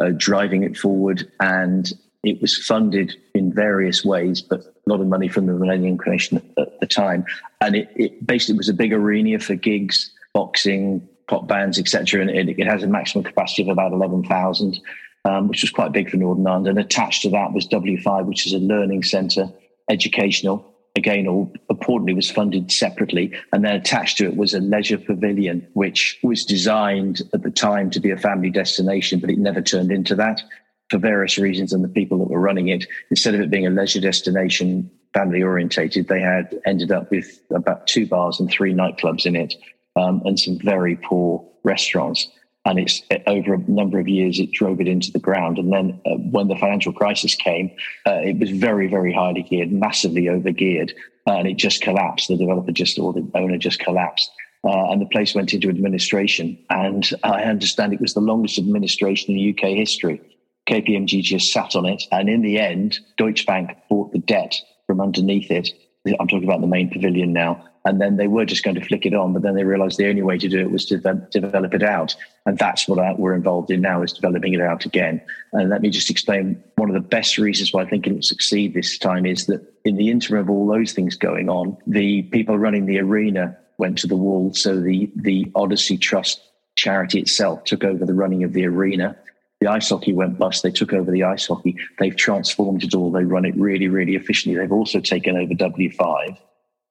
uh, 0.00 0.10
driving 0.16 0.62
it 0.62 0.76
forward, 0.76 1.28
and 1.40 1.92
it 2.22 2.40
was 2.40 2.56
funded 2.56 3.16
in 3.34 3.52
various 3.52 4.04
ways, 4.04 4.40
but 4.42 4.60
a 4.60 4.72
lot 4.86 5.00
of 5.00 5.08
money 5.08 5.26
from 5.26 5.46
the 5.46 5.54
Millennium 5.54 5.98
Commission 5.98 6.40
at 6.56 6.78
the 6.78 6.86
time. 6.86 7.24
And 7.60 7.74
it, 7.74 7.90
it 7.96 8.24
basically 8.24 8.58
was 8.58 8.68
a 8.68 8.74
big 8.74 8.92
arena 8.92 9.40
for 9.40 9.56
gigs, 9.56 10.08
boxing, 10.32 11.08
pop 11.28 11.46
bands, 11.46 11.78
etc. 11.78 12.20
And 12.20 12.30
it, 12.30 12.58
it, 12.58 12.66
has 12.66 12.82
a 12.82 12.86
maximum 12.86 13.24
capacity 13.24 13.62
of 13.62 13.68
about 13.68 13.92
11,000, 13.92 14.80
um, 15.24 15.48
which 15.48 15.62
was 15.62 15.70
quite 15.70 15.92
big 15.92 16.10
for 16.10 16.16
Northern 16.16 16.46
Ireland. 16.46 16.68
And 16.68 16.78
attached 16.78 17.22
to 17.22 17.30
that 17.30 17.52
was 17.52 17.66
W5, 17.68 18.26
which 18.26 18.46
is 18.46 18.52
a 18.52 18.58
learning 18.58 19.02
centre, 19.04 19.48
educational. 19.88 20.68
Again, 20.94 21.26
all 21.26 21.52
importantly, 21.70 22.14
was 22.14 22.30
funded 22.30 22.70
separately. 22.70 23.32
And 23.52 23.64
then 23.64 23.76
attached 23.76 24.18
to 24.18 24.26
it 24.26 24.36
was 24.36 24.54
a 24.54 24.60
leisure 24.60 24.98
pavilion, 24.98 25.66
which 25.72 26.18
was 26.22 26.44
designed 26.44 27.22
at 27.32 27.42
the 27.42 27.50
time 27.50 27.90
to 27.90 28.00
be 28.00 28.10
a 28.10 28.16
family 28.16 28.50
destination, 28.50 29.20
but 29.20 29.30
it 29.30 29.38
never 29.38 29.62
turned 29.62 29.90
into 29.90 30.14
that 30.16 30.42
for 30.90 30.98
various 30.98 31.38
reasons. 31.38 31.72
And 31.72 31.82
the 31.82 31.88
people 31.88 32.18
that 32.18 32.28
were 32.28 32.40
running 32.40 32.68
it, 32.68 32.86
instead 33.10 33.34
of 33.34 33.40
it 33.40 33.50
being 33.50 33.66
a 33.66 33.70
leisure 33.70 34.00
destination, 34.00 34.90
family 35.14 35.42
orientated, 35.42 36.08
they 36.08 36.20
had 36.20 36.58
ended 36.66 36.92
up 36.92 37.10
with 37.10 37.40
about 37.50 37.86
two 37.86 38.06
bars 38.06 38.40
and 38.40 38.50
three 38.50 38.74
nightclubs 38.74 39.24
in 39.24 39.36
it 39.36 39.54
um, 39.96 40.22
and 40.24 40.38
some 40.38 40.58
very 40.58 40.96
poor 40.96 41.44
restaurants. 41.64 42.28
And 42.64 42.78
it's 42.78 43.02
over 43.26 43.54
a 43.54 43.58
number 43.58 43.98
of 43.98 44.06
years, 44.06 44.38
it 44.38 44.52
drove 44.52 44.80
it 44.80 44.86
into 44.86 45.10
the 45.10 45.18
ground. 45.18 45.58
And 45.58 45.72
then 45.72 46.00
uh, 46.06 46.10
when 46.30 46.46
the 46.46 46.56
financial 46.56 46.92
crisis 46.92 47.34
came, 47.34 47.72
uh, 48.06 48.20
it 48.22 48.38
was 48.38 48.50
very, 48.50 48.88
very 48.88 49.12
highly 49.12 49.42
geared, 49.42 49.72
massively 49.72 50.28
over 50.28 50.52
geared, 50.52 50.92
uh, 51.26 51.32
and 51.32 51.48
it 51.48 51.56
just 51.56 51.82
collapsed. 51.82 52.28
The 52.28 52.36
developer 52.36 52.70
just, 52.70 52.98
or 52.98 53.12
the 53.12 53.28
owner 53.34 53.58
just 53.58 53.80
collapsed. 53.80 54.30
Uh, 54.64 54.92
and 54.92 55.02
the 55.02 55.06
place 55.06 55.34
went 55.34 55.52
into 55.52 55.68
administration. 55.68 56.56
And 56.70 57.10
I 57.24 57.42
understand 57.42 57.92
it 57.92 58.00
was 58.00 58.14
the 58.14 58.20
longest 58.20 58.58
administration 58.58 59.36
in 59.36 59.50
UK 59.50 59.76
history. 59.76 60.20
KPMG 60.68 61.20
just 61.22 61.52
sat 61.52 61.74
on 61.74 61.84
it. 61.84 62.04
And 62.12 62.28
in 62.28 62.42
the 62.42 62.60
end, 62.60 63.00
Deutsche 63.16 63.44
Bank 63.44 63.70
bought 63.90 64.12
the 64.12 64.20
debt 64.20 64.54
from 64.86 65.00
underneath 65.00 65.50
it. 65.50 65.70
I'm 66.06 66.28
talking 66.28 66.44
about 66.44 66.60
the 66.60 66.68
main 66.68 66.90
pavilion 66.90 67.32
now 67.32 67.64
and 67.84 68.00
then 68.00 68.16
they 68.16 68.28
were 68.28 68.44
just 68.44 68.62
going 68.62 68.76
to 68.76 68.84
flick 68.84 69.06
it 69.06 69.14
on, 69.14 69.32
but 69.32 69.42
then 69.42 69.54
they 69.54 69.64
realized 69.64 69.98
the 69.98 70.08
only 70.08 70.22
way 70.22 70.38
to 70.38 70.48
do 70.48 70.60
it 70.60 70.70
was 70.70 70.86
to 70.86 70.98
develop 71.30 71.74
it 71.74 71.82
out. 71.82 72.14
And 72.46 72.56
that's 72.56 72.86
what 72.86 72.98
uh, 72.98 73.14
we're 73.18 73.34
involved 73.34 73.70
in 73.70 73.80
now 73.80 74.02
is 74.02 74.12
developing 74.12 74.54
it 74.54 74.60
out 74.60 74.84
again. 74.84 75.20
And 75.52 75.68
let 75.68 75.82
me 75.82 75.90
just 75.90 76.08
explain 76.08 76.62
one 76.76 76.88
of 76.88 76.94
the 76.94 77.00
best 77.00 77.38
reasons 77.38 77.72
why 77.72 77.82
I 77.82 77.88
think 77.88 78.06
it 78.06 78.12
will 78.12 78.22
succeed 78.22 78.74
this 78.74 78.98
time 78.98 79.26
is 79.26 79.46
that 79.46 79.66
in 79.84 79.96
the 79.96 80.10
interim 80.10 80.42
of 80.42 80.50
all 80.50 80.66
those 80.66 80.92
things 80.92 81.16
going 81.16 81.48
on, 81.48 81.76
the 81.86 82.22
people 82.22 82.56
running 82.56 82.86
the 82.86 83.00
arena 83.00 83.56
went 83.78 83.98
to 83.98 84.06
the 84.06 84.16
wall. 84.16 84.52
So 84.54 84.80
the, 84.80 85.10
the 85.16 85.50
Odyssey 85.56 85.98
Trust 85.98 86.40
charity 86.76 87.20
itself 87.20 87.64
took 87.64 87.82
over 87.82 88.06
the 88.06 88.14
running 88.14 88.44
of 88.44 88.52
the 88.52 88.64
arena. 88.64 89.16
The 89.60 89.66
ice 89.68 89.90
hockey 89.90 90.12
went 90.12 90.38
bust. 90.38 90.62
They 90.62 90.70
took 90.70 90.92
over 90.92 91.10
the 91.10 91.24
ice 91.24 91.48
hockey. 91.48 91.76
They've 91.98 92.16
transformed 92.16 92.84
it 92.84 92.94
all. 92.94 93.10
They 93.10 93.24
run 93.24 93.44
it 93.44 93.56
really, 93.56 93.88
really 93.88 94.14
efficiently. 94.14 94.60
They've 94.60 94.72
also 94.72 95.00
taken 95.00 95.36
over 95.36 95.52
W5 95.52 96.38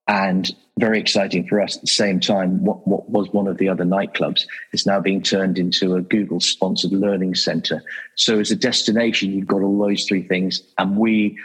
and 0.08 0.50
very 0.78 0.98
exciting 0.98 1.46
for 1.46 1.60
us 1.60 1.76
at 1.76 1.82
the 1.82 1.86
same 1.86 2.18
time, 2.18 2.64
what, 2.64 2.86
what 2.88 3.08
was 3.08 3.28
one 3.30 3.46
of 3.46 3.58
the 3.58 3.68
other 3.68 3.84
nightclubs 3.84 4.42
is 4.72 4.86
now 4.86 5.00
being 5.00 5.22
turned 5.22 5.58
into 5.58 5.94
a 5.94 6.00
Google 6.00 6.40
sponsored 6.40 6.92
learning 6.92 7.34
center. 7.34 7.82
So, 8.16 8.40
as 8.40 8.50
a 8.50 8.56
destination, 8.56 9.32
you've 9.32 9.46
got 9.46 9.62
all 9.62 9.78
those 9.78 10.04
three 10.04 10.22
things. 10.22 10.62
And 10.78 10.96
we, 10.96 11.38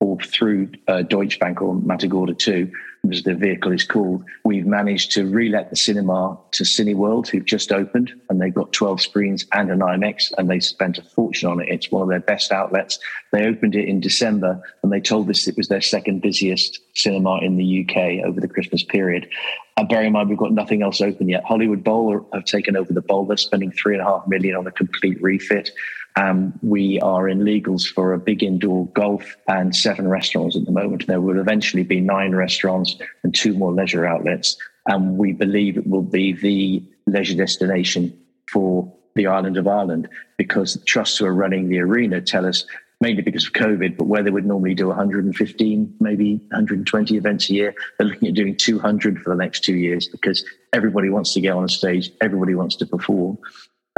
or 0.00 0.18
through 0.18 0.72
uh, 0.86 1.02
Deutsche 1.02 1.40
Bank 1.40 1.60
or 1.60 1.74
Matagorda 1.74 2.34
too, 2.34 2.70
as 3.10 3.22
the 3.22 3.34
vehicle 3.34 3.72
is 3.72 3.84
called, 3.84 4.24
we've 4.44 4.66
managed 4.66 5.12
to 5.12 5.24
relet 5.24 5.70
the 5.70 5.76
cinema 5.76 6.38
to 6.52 6.64
Cineworld, 6.64 7.28
who've 7.28 7.44
just 7.44 7.72
opened, 7.72 8.12
and 8.28 8.40
they've 8.40 8.54
got 8.54 8.72
12 8.72 9.00
screens 9.00 9.46
and 9.52 9.70
an 9.70 9.80
IMAX, 9.80 10.32
and 10.36 10.50
they 10.50 10.60
spent 10.60 10.98
a 10.98 11.02
fortune 11.02 11.48
on 11.48 11.60
it. 11.60 11.68
It's 11.68 11.90
one 11.90 12.02
of 12.02 12.08
their 12.08 12.20
best 12.20 12.52
outlets. 12.52 12.98
They 13.32 13.46
opened 13.46 13.74
it 13.74 13.88
in 13.88 14.00
December, 14.00 14.60
and 14.82 14.92
they 14.92 15.00
told 15.00 15.30
us 15.30 15.46
it 15.46 15.56
was 15.56 15.68
their 15.68 15.80
second 15.80 16.22
busiest 16.22 16.80
cinema 16.94 17.38
in 17.38 17.56
the 17.56 17.86
UK 17.86 18.26
over 18.26 18.40
the 18.40 18.48
Christmas 18.48 18.82
period. 18.82 19.28
And 19.76 19.88
bear 19.88 20.02
in 20.02 20.12
mind, 20.12 20.28
we've 20.28 20.38
got 20.38 20.52
nothing 20.52 20.82
else 20.82 21.00
open 21.00 21.28
yet. 21.28 21.44
Hollywood 21.44 21.84
Bowl 21.84 22.28
have 22.32 22.44
taken 22.44 22.76
over 22.76 22.92
the 22.92 23.00
bowl. 23.00 23.26
They're 23.26 23.36
spending 23.36 23.70
three 23.70 23.94
and 23.94 24.02
a 24.02 24.06
half 24.06 24.26
million 24.26 24.56
on 24.56 24.66
a 24.66 24.72
complete 24.72 25.22
refit. 25.22 25.70
Um, 26.16 26.58
we 26.62 26.98
are 27.00 27.28
in 27.28 27.40
legals 27.40 27.86
for 27.86 28.12
a 28.12 28.18
big 28.18 28.42
indoor 28.42 28.86
golf 28.88 29.36
and 29.46 29.74
seven 29.74 30.08
restaurants 30.08 30.56
at 30.56 30.64
the 30.64 30.72
moment. 30.72 31.06
There 31.06 31.20
will 31.20 31.38
eventually 31.38 31.84
be 31.84 32.00
nine 32.00 32.34
restaurants 32.34 32.96
and 33.22 33.34
two 33.34 33.54
more 33.54 33.72
leisure 33.72 34.04
outlets. 34.04 34.56
And 34.86 35.16
we 35.16 35.32
believe 35.32 35.76
it 35.76 35.86
will 35.86 36.02
be 36.02 36.32
the 36.32 36.82
leisure 37.06 37.36
destination 37.36 38.18
for 38.50 38.92
the 39.14 39.26
island 39.26 39.56
of 39.56 39.68
Ireland 39.68 40.08
because 40.36 40.74
the 40.74 40.84
trusts 40.84 41.18
who 41.18 41.26
are 41.26 41.34
running 41.34 41.68
the 41.68 41.80
arena 41.80 42.20
tell 42.20 42.46
us 42.46 42.64
mainly 43.00 43.22
because 43.22 43.46
of 43.46 43.52
COVID, 43.52 43.96
but 43.96 44.06
where 44.06 44.22
they 44.22 44.30
would 44.30 44.46
normally 44.46 44.74
do 44.74 44.88
115, 44.88 45.94
maybe 46.00 46.36
120 46.50 47.16
events 47.16 47.48
a 47.48 47.54
year, 47.54 47.74
they're 47.98 48.08
looking 48.08 48.28
at 48.28 48.34
doing 48.34 48.56
200 48.56 49.22
for 49.22 49.30
the 49.30 49.36
next 49.36 49.62
two 49.62 49.76
years 49.76 50.08
because 50.08 50.44
everybody 50.72 51.08
wants 51.08 51.32
to 51.34 51.40
get 51.40 51.52
on 51.52 51.64
a 51.64 51.68
stage, 51.68 52.10
everybody 52.20 52.54
wants 52.54 52.76
to 52.76 52.86
perform. 52.86 53.38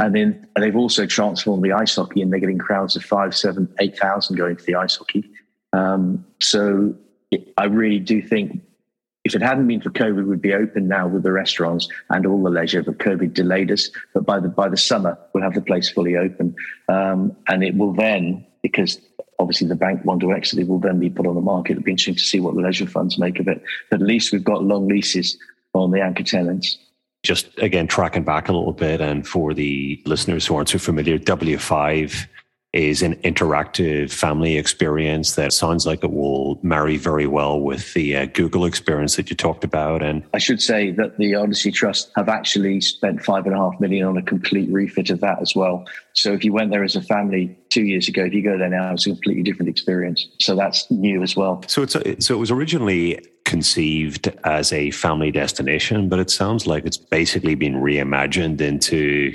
And 0.01 0.15
then 0.15 0.47
they've 0.59 0.75
also 0.75 1.05
transformed 1.05 1.63
the 1.63 1.73
ice 1.73 1.95
hockey, 1.95 2.23
and 2.23 2.33
they're 2.33 2.39
getting 2.39 2.57
crowds 2.57 2.95
of 2.95 3.03
five, 3.03 3.35
seven, 3.35 3.71
eight 3.79 3.97
thousand 3.97 4.35
going 4.35 4.55
to 4.57 4.65
the 4.65 4.73
ice 4.73 4.95
hockey. 4.95 5.29
Um, 5.73 6.25
so 6.41 6.95
it, 7.29 7.53
I 7.55 7.65
really 7.65 7.99
do 7.99 8.19
think 8.19 8.63
if 9.23 9.35
it 9.35 9.43
hadn't 9.43 9.67
been 9.67 9.79
for 9.79 9.91
COVID, 9.91 10.25
we'd 10.25 10.41
be 10.41 10.55
open 10.55 10.87
now 10.87 11.07
with 11.07 11.21
the 11.21 11.31
restaurants 11.31 11.87
and 12.09 12.25
all 12.25 12.41
the 12.41 12.49
leisure. 12.49 12.81
But 12.81 12.97
COVID 12.97 13.35
delayed 13.35 13.71
us. 13.71 13.91
But 14.15 14.25
by 14.25 14.39
the 14.39 14.49
by 14.49 14.69
the 14.69 14.77
summer, 14.77 15.19
we'll 15.33 15.43
have 15.43 15.53
the 15.53 15.61
place 15.61 15.87
fully 15.87 16.17
open, 16.17 16.55
um, 16.89 17.35
and 17.47 17.63
it 17.63 17.75
will 17.75 17.93
then 17.93 18.43
because 18.63 18.99
obviously 19.37 19.67
the 19.67 19.75
bank 19.75 20.03
want 20.03 20.21
to 20.21 20.33
exit, 20.33 20.57
it 20.57 20.67
will 20.67 20.79
then 20.79 20.99
be 20.99 21.11
put 21.11 21.27
on 21.27 21.35
the 21.35 21.41
market. 21.41 21.73
It'll 21.73 21.83
be 21.83 21.91
interesting 21.91 22.15
to 22.15 22.21
see 22.21 22.39
what 22.39 22.55
the 22.55 22.61
leisure 22.61 22.87
funds 22.87 23.19
make 23.19 23.39
of 23.39 23.47
it. 23.47 23.61
But 23.91 24.01
at 24.01 24.07
least 24.07 24.31
we've 24.31 24.43
got 24.43 24.63
long 24.63 24.87
leases 24.87 25.37
on 25.73 25.91
the 25.91 26.01
anchor 26.01 26.23
tenants 26.23 26.79
just 27.23 27.57
again 27.59 27.87
tracking 27.87 28.23
back 28.23 28.49
a 28.49 28.51
little 28.51 28.73
bit 28.73 29.01
and 29.01 29.27
for 29.27 29.53
the 29.53 30.01
listeners 30.05 30.45
who 30.45 30.55
aren't 30.55 30.69
so 30.69 30.79
familiar 30.79 31.17
w5 31.19 32.27
is 32.73 33.01
an 33.01 33.15
interactive 33.15 34.11
family 34.13 34.57
experience 34.57 35.35
that 35.35 35.51
sounds 35.51 35.85
like 35.85 36.03
it 36.03 36.11
will 36.11 36.57
marry 36.63 36.95
very 36.95 37.27
well 37.27 37.59
with 37.59 37.93
the 37.93 38.15
uh, 38.15 38.25
Google 38.27 38.65
experience 38.65 39.17
that 39.17 39.29
you 39.29 39.35
talked 39.35 39.65
about. 39.65 40.01
And 40.01 40.23
I 40.33 40.37
should 40.37 40.61
say 40.61 40.91
that 40.91 41.17
the 41.17 41.35
Odyssey 41.35 41.71
Trust 41.71 42.11
have 42.15 42.29
actually 42.29 42.79
spent 42.79 43.23
five 43.23 43.45
and 43.45 43.53
a 43.53 43.57
half 43.57 43.77
million 43.81 44.07
on 44.07 44.17
a 44.17 44.21
complete 44.21 44.71
refit 44.71 45.09
of 45.09 45.19
that 45.19 45.41
as 45.41 45.53
well. 45.53 45.85
So 46.13 46.31
if 46.31 46.45
you 46.45 46.53
went 46.53 46.71
there 46.71 46.83
as 46.83 46.95
a 46.95 47.01
family 47.01 47.57
two 47.69 47.83
years 47.83 48.07
ago, 48.07 48.23
if 48.23 48.33
you 48.33 48.41
go 48.41 48.57
there 48.57 48.69
now, 48.69 48.93
it's 48.93 49.05
a 49.05 49.09
completely 49.09 49.43
different 49.43 49.67
experience. 49.67 50.25
So 50.39 50.55
that's 50.55 50.89
new 50.89 51.21
as 51.23 51.35
well. 51.35 51.63
So 51.67 51.81
it's 51.81 51.95
a, 51.95 52.21
so 52.21 52.35
it 52.35 52.39
was 52.39 52.51
originally 52.51 53.19
conceived 53.51 54.31
as 54.45 54.71
a 54.71 54.91
family 54.91 55.29
destination, 55.29 56.07
but 56.07 56.19
it 56.19 56.31
sounds 56.31 56.65
like 56.65 56.85
it's 56.85 56.95
basically 56.95 57.53
been 57.53 57.75
reimagined 57.75 58.61
into 58.61 59.33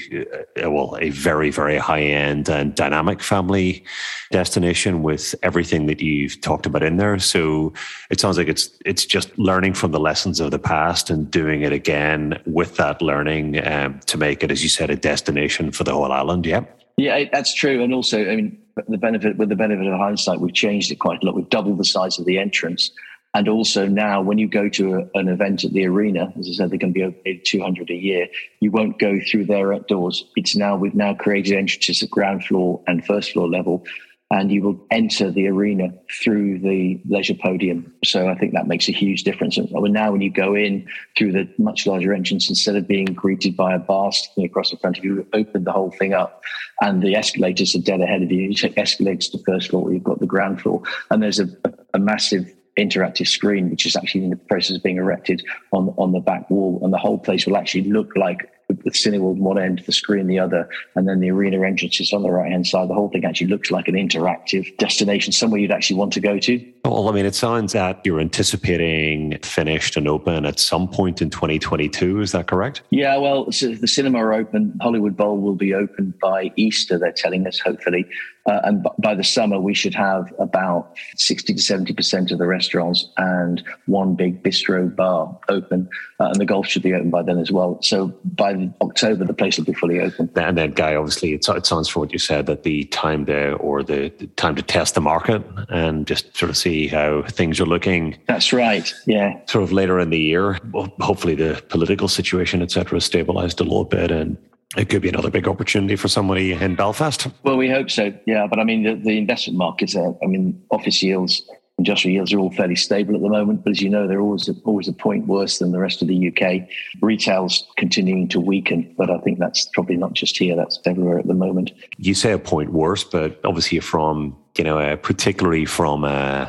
uh, 0.65 0.71
well 0.71 0.97
a 1.03 1.11
very 1.11 1.51
very 1.51 1.77
high 1.77 2.01
end 2.01 2.49
and 2.49 2.75
dynamic 2.75 3.21
family 3.23 3.85
destination 4.31 5.03
with 5.03 5.35
everything 5.43 5.85
that 5.85 6.01
you've 6.01 6.41
talked 6.41 6.65
about 6.65 6.83
in 6.83 6.97
there. 6.97 7.19
So 7.19 7.75
it 8.09 8.19
sounds 8.19 8.39
like 8.39 8.49
it's 8.49 8.71
it's 8.87 9.05
just 9.05 9.29
learning 9.39 9.75
from 9.75 9.93
the 9.93 10.01
lessons 10.01 10.41
of 10.41 10.51
the 10.51 10.59
past 10.59 11.11
and 11.11 11.31
doing 11.31 11.61
it 11.61 11.75
again 11.75 12.41
with 12.47 12.77
that 12.77 13.03
learning 13.03 13.47
um, 13.67 14.01
to 14.07 14.17
make 14.17 14.43
it, 14.43 14.51
as 14.51 14.63
you 14.63 14.71
said, 14.71 14.89
a 14.89 14.97
destination 14.97 15.73
for 15.73 15.85
the 15.85 15.93
whole 15.93 16.11
island. 16.11 16.47
Yeah. 16.47 16.65
Yeah, 16.97 17.25
that's 17.31 17.53
true. 17.53 17.85
And 17.85 17.93
also, 17.93 18.19
I 18.23 18.37
mean, 18.37 18.59
the 18.89 18.97
benefit 18.97 19.37
with 19.37 19.51
the 19.51 19.57
benefit 19.57 19.87
of 19.87 19.99
hindsight, 19.99 20.41
we've 20.41 20.55
changed 20.55 20.91
it 20.91 20.97
quite 20.97 21.23
a 21.23 21.27
lot. 21.27 21.35
We've 21.35 21.51
doubled 21.51 21.79
the 21.79 21.85
size 21.85 22.19
of 22.19 22.25
the 22.25 22.39
entrance. 22.39 22.91
And 23.35 23.49
also 23.49 23.87
now, 23.87 24.23
when 24.23 24.39
you 24.39 24.49
go 24.49 24.69
to 24.71 24.95
a, 24.95 25.19
an 25.19 25.29
event 25.29 25.65
at 25.65 25.73
the 25.73 25.87
arena, 25.87 26.33
as 26.39 26.49
I 26.49 26.53
said, 26.53 26.71
they 26.71 26.79
can 26.79 26.93
be 26.93 27.03
open 27.03 27.41
200 27.45 27.91
a 27.91 27.95
year. 27.95 28.29
You 28.61 28.71
won't 28.71 28.99
go 28.99 29.21
through 29.21 29.45
their 29.45 29.79
doors. 29.81 30.25
It's 30.37 30.57
now 30.57 30.77
we've 30.77 30.95
now 30.95 31.15
created 31.15 31.57
entrances 31.57 32.03
at 32.03 32.11
ground 32.11 32.45
floor 32.45 32.83
and 32.87 33.05
first 33.05 33.33
floor 33.33 33.47
level, 33.47 33.85
and 34.31 34.51
you 34.51 34.63
will 34.63 34.85
enter 34.91 35.31
the 35.31 35.47
arena 35.49 35.91
through 36.23 36.59
the 36.59 36.99
leisure 37.09 37.35
podium. 37.35 37.93
So 38.05 38.29
I 38.29 38.35
think 38.37 38.55
that 38.55 38.67
makes 38.67 38.89
a 38.89 38.93
huge 38.93 39.23
difference. 39.23 39.57
And 39.57 39.71
now, 39.93 40.13
when 40.13 40.21
you 40.21 40.33
go 40.33 40.55
in 40.55 40.89
through 41.17 41.33
the 41.33 41.49
much 41.59 41.87
larger 41.87 42.13
entrance, 42.13 42.49
instead 42.49 42.75
of 42.75 42.89
being 42.89 43.05
greeted 43.05 43.57
by 43.57 43.75
a 43.75 43.79
bar 43.79 44.13
sticking 44.13 44.47
across 44.47 44.71
the 44.71 44.79
front 44.79 44.99
of 44.99 45.05
you, 45.05 45.27
open 45.33 45.65
the 45.65 45.73
whole 45.73 45.91
thing 45.91 46.15
up, 46.15 46.43
and 46.81 47.03
the 47.03 47.15
escalators 47.15 47.77
are 47.77 47.81
dead 47.81 48.01
ahead 48.01 48.23
of 48.23 48.33
you. 48.33 48.49
You 48.49 48.55
take 48.55 48.79
escalators 48.79 49.29
to 49.29 49.39
first 49.47 49.71
floor, 49.71 49.93
you've 49.93 50.03
got 50.03 50.21
the 50.21 50.27
ground 50.27 50.61
floor, 50.61 50.83
and 51.11 51.23
there's 51.23 51.39
a, 51.39 51.49
a 51.95 51.99
massive 51.99 52.51
interactive 52.77 53.27
screen, 53.27 53.71
which 53.71 53.87
is 53.87 53.97
actually 53.97 54.25
in 54.25 54.31
the 54.31 54.37
process 54.37 54.77
of 54.77 54.83
being 54.83 54.97
erected 54.97 55.45
on 55.73 55.95
on 55.97 56.13
the 56.13 56.21
back 56.21 56.49
wall, 56.51 56.81
and 56.83 56.93
the 56.93 56.99
whole 56.99 57.19
place 57.19 57.47
will 57.47 57.57
actually 57.57 57.85
look 57.85 58.15
like 58.17 58.51
with 58.69 58.95
Cineworld 58.95 59.37
one 59.37 59.59
end, 59.59 59.83
the 59.87 59.93
screen 59.93 60.27
the 60.27 60.39
other, 60.39 60.69
and 60.97 61.09
then 61.09 61.21
the 61.21 61.31
arena 61.31 61.65
entrance 61.65 62.01
is 62.01 62.13
on 62.13 62.23
the 62.23 62.31
right 62.31 62.51
hand 62.51 62.67
side. 62.67 62.89
The 62.89 62.95
whole 62.95 63.09
thing 63.09 63.25
actually 63.25 63.47
looks 63.47 63.71
like 63.71 63.89
an 63.89 63.95
interactive 63.95 64.77
destination, 64.79 65.33
somewhere 65.33 65.61
you'd 65.61 65.71
actually 65.71 65.97
want 65.97 66.13
to 66.15 66.21
go 66.21 66.39
to. 66.39 66.73
Well, 66.85 67.09
I 67.09 67.13
mean, 67.13 67.27
it 67.27 67.35
sounds 67.35 67.73
that 67.73 68.01
you're 68.05 68.21
anticipating 68.21 69.39
finished 69.43 69.97
and 69.97 70.09
open 70.09 70.45
at 70.47 70.59
some 70.59 70.89
point 70.89 71.23
in 71.23 71.31
2022. 71.31 72.21
Is 72.21 72.33
that 72.33 72.49
correct? 72.49 72.83
Yeah, 72.91 73.17
well, 73.19 73.51
so 73.53 73.75
the 73.75 73.89
cinema 73.89 74.19
are 74.19 74.35
open. 74.35 74.77
Hollywood 74.81 75.17
Bowl 75.17 75.39
will 75.39 75.55
be 75.57 75.75
open 75.75 76.15
by 76.21 76.53
Easter, 76.57 76.99
they're 76.99 77.13
telling 77.13 77.47
us, 77.47 77.59
hopefully. 77.59 78.07
Uh, 78.47 78.61
and 78.65 78.83
b- 78.83 78.91
by 78.99 79.15
the 79.15 79.25
summer, 79.25 79.61
we 79.61 79.75
should 79.75 79.95
have 79.95 80.33
about 80.39 80.97
60 81.17 81.55
to 81.55 81.61
70% 81.61 82.31
of 82.31 82.39
the 82.39 82.47
restaurants 82.47 83.09
and 83.17 83.63
one 83.87 84.15
big 84.15 84.43
bistro 84.43 84.95
bar 84.95 85.37
open. 85.49 85.89
Uh, 86.21 86.27
and 86.27 86.37
the 86.37 86.47
golf 86.47 86.67
should 86.67 86.83
be 86.83 86.95
open 86.95 87.11
by 87.11 87.23
then 87.23 87.39
as 87.39 87.51
well. 87.51 87.79
So 87.83 88.09
by 88.25 88.71
October, 88.81 89.25
the 89.25 89.35
place 89.35 89.59
will 89.59 89.65
be 89.65 89.75
fully 89.75 90.01
open. 90.01 90.31
And 90.37 90.57
then, 90.57 90.73
Guy, 90.73 90.95
obviously, 90.95 91.35
it, 91.35 91.49
it 91.49 91.67
sounds 91.67 91.89
from 91.89 92.01
what 92.01 92.13
you 92.13 92.19
said 92.19 92.47
that 92.47 92.63
the 92.63 92.85
time 92.85 93.27
to, 93.27 93.55
or 93.55 93.83
the, 93.83 94.13
the 94.19 94.27
time 94.29 94.55
to 94.57 94.63
test 94.63 94.95
the 94.95 95.01
market 95.01 95.43
and 95.69 96.07
just 96.07 96.37
sort 96.37 96.51
of 96.51 96.57
see 96.57 96.87
how 96.87 97.23
things 97.23 97.61
are 97.61 97.67
looking. 97.67 98.17
That's 98.27 98.53
right. 98.53 98.93
Yeah. 99.07 99.39
Sort 99.47 99.65
of 99.65 99.73
later 99.73 99.99
in 99.99 100.11
the 100.11 100.19
year, 100.19 100.59
well, 100.73 100.93
hopefully 101.01 101.35
the 101.35 101.63
political 101.69 102.09
situation, 102.09 102.63
etc., 102.63 102.77
cetera, 102.77 103.01
stabilized 103.01 103.61
a 103.61 103.65
little 103.65 103.85
bit 103.85 104.11
and 104.11 104.37
it 104.77 104.89
could 104.89 105.03
be 105.03 105.09
another 105.09 105.31
big 105.31 105.47
opportunity 105.47 105.97
for 105.97 106.09
somebody 106.09 106.53
in 106.53 106.75
Belfast. 106.75 107.29
Well, 107.45 107.57
we 107.57 107.71
hope 107.71 107.91
so. 107.91 108.13
Yeah, 108.27 108.47
but 108.49 108.59
I 108.59 108.65
mean, 108.65 108.83
the, 108.83 108.95
the 108.95 109.19
investment 109.19 109.59
markets. 109.59 109.95
Are, 109.95 110.15
I 110.23 110.27
mean, 110.27 110.61
office 110.71 111.03
yields, 111.03 111.43
industrial 111.79 112.15
yields 112.15 112.33
are 112.33 112.39
all 112.39 112.51
fairly 112.51 112.75
stable 112.75 113.15
at 113.15 113.23
the 113.23 113.29
moment. 113.29 113.63
But 113.63 113.71
as 113.71 113.81
you 113.81 113.89
know, 113.89 114.09
they're 114.09 114.21
always 114.21 114.51
always 114.65 114.89
a 114.89 114.93
point 114.93 115.27
worse 115.29 115.59
than 115.59 115.71
the 115.71 115.79
rest 115.79 116.03
of 116.03 116.09
the 116.09 116.29
UK. 116.29 116.69
Retail's 117.01 117.67
continuing 117.77 118.29
to 118.29 118.41
weaken, 118.41 118.93
but 118.99 119.09
I 119.09 119.19
think 119.19 119.39
that's 119.39 119.67
probably 119.73 119.97
not 119.97 120.15
just 120.15 120.37
here. 120.37 120.57
That's 120.57 120.81
everywhere 120.85 121.19
at 121.19 121.29
the 121.29 121.35
moment. 121.35 121.71
You 121.99 122.15
say 122.15 122.33
a 122.33 122.39
point 122.39 122.73
worse, 122.73 123.05
but 123.05 123.41
obviously 123.45 123.79
from 123.81 124.37
you 124.59 124.65
know, 124.65 124.79
uh, 124.79 124.97
particularly 124.97 125.65
from. 125.65 126.05
Uh, 126.05 126.49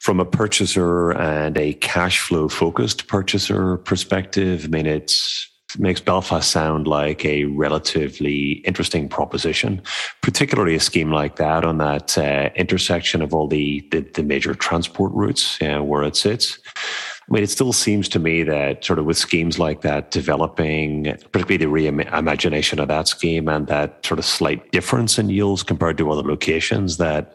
from 0.00 0.18
a 0.18 0.24
purchaser 0.24 1.10
and 1.10 1.58
a 1.58 1.74
cash 1.74 2.20
flow 2.20 2.48
focused 2.48 3.06
purchaser 3.06 3.76
perspective, 3.76 4.64
I 4.64 4.68
mean, 4.68 4.86
it's 4.86 5.49
makes 5.78 6.00
Belfast 6.00 6.50
sound 6.50 6.86
like 6.86 7.24
a 7.24 7.44
relatively 7.44 8.62
interesting 8.64 9.08
proposition, 9.08 9.82
particularly 10.20 10.74
a 10.74 10.80
scheme 10.80 11.10
like 11.10 11.36
that 11.36 11.64
on 11.64 11.78
that 11.78 12.16
uh, 12.18 12.50
intersection 12.56 13.22
of 13.22 13.34
all 13.34 13.46
the, 13.46 13.86
the, 13.90 14.00
the 14.00 14.22
major 14.22 14.54
transport 14.54 15.12
routes 15.12 15.60
uh, 15.62 15.80
where 15.80 16.02
it 16.02 16.16
sits. 16.16 16.58
I 16.76 17.34
mean, 17.34 17.44
it 17.44 17.50
still 17.50 17.72
seems 17.72 18.08
to 18.08 18.18
me 18.18 18.42
that 18.42 18.84
sort 18.84 18.98
of 18.98 19.04
with 19.04 19.16
schemes 19.16 19.58
like 19.58 19.82
that 19.82 20.10
developing, 20.10 21.04
particularly 21.30 21.58
the 21.58 21.92
reimagination 21.92 22.80
of 22.80 22.88
that 22.88 23.06
scheme 23.06 23.48
and 23.48 23.68
that 23.68 24.04
sort 24.04 24.18
of 24.18 24.24
slight 24.24 24.72
difference 24.72 25.16
in 25.16 25.30
yields 25.30 25.62
compared 25.62 25.96
to 25.98 26.10
other 26.10 26.28
locations, 26.28 26.96
that 26.96 27.34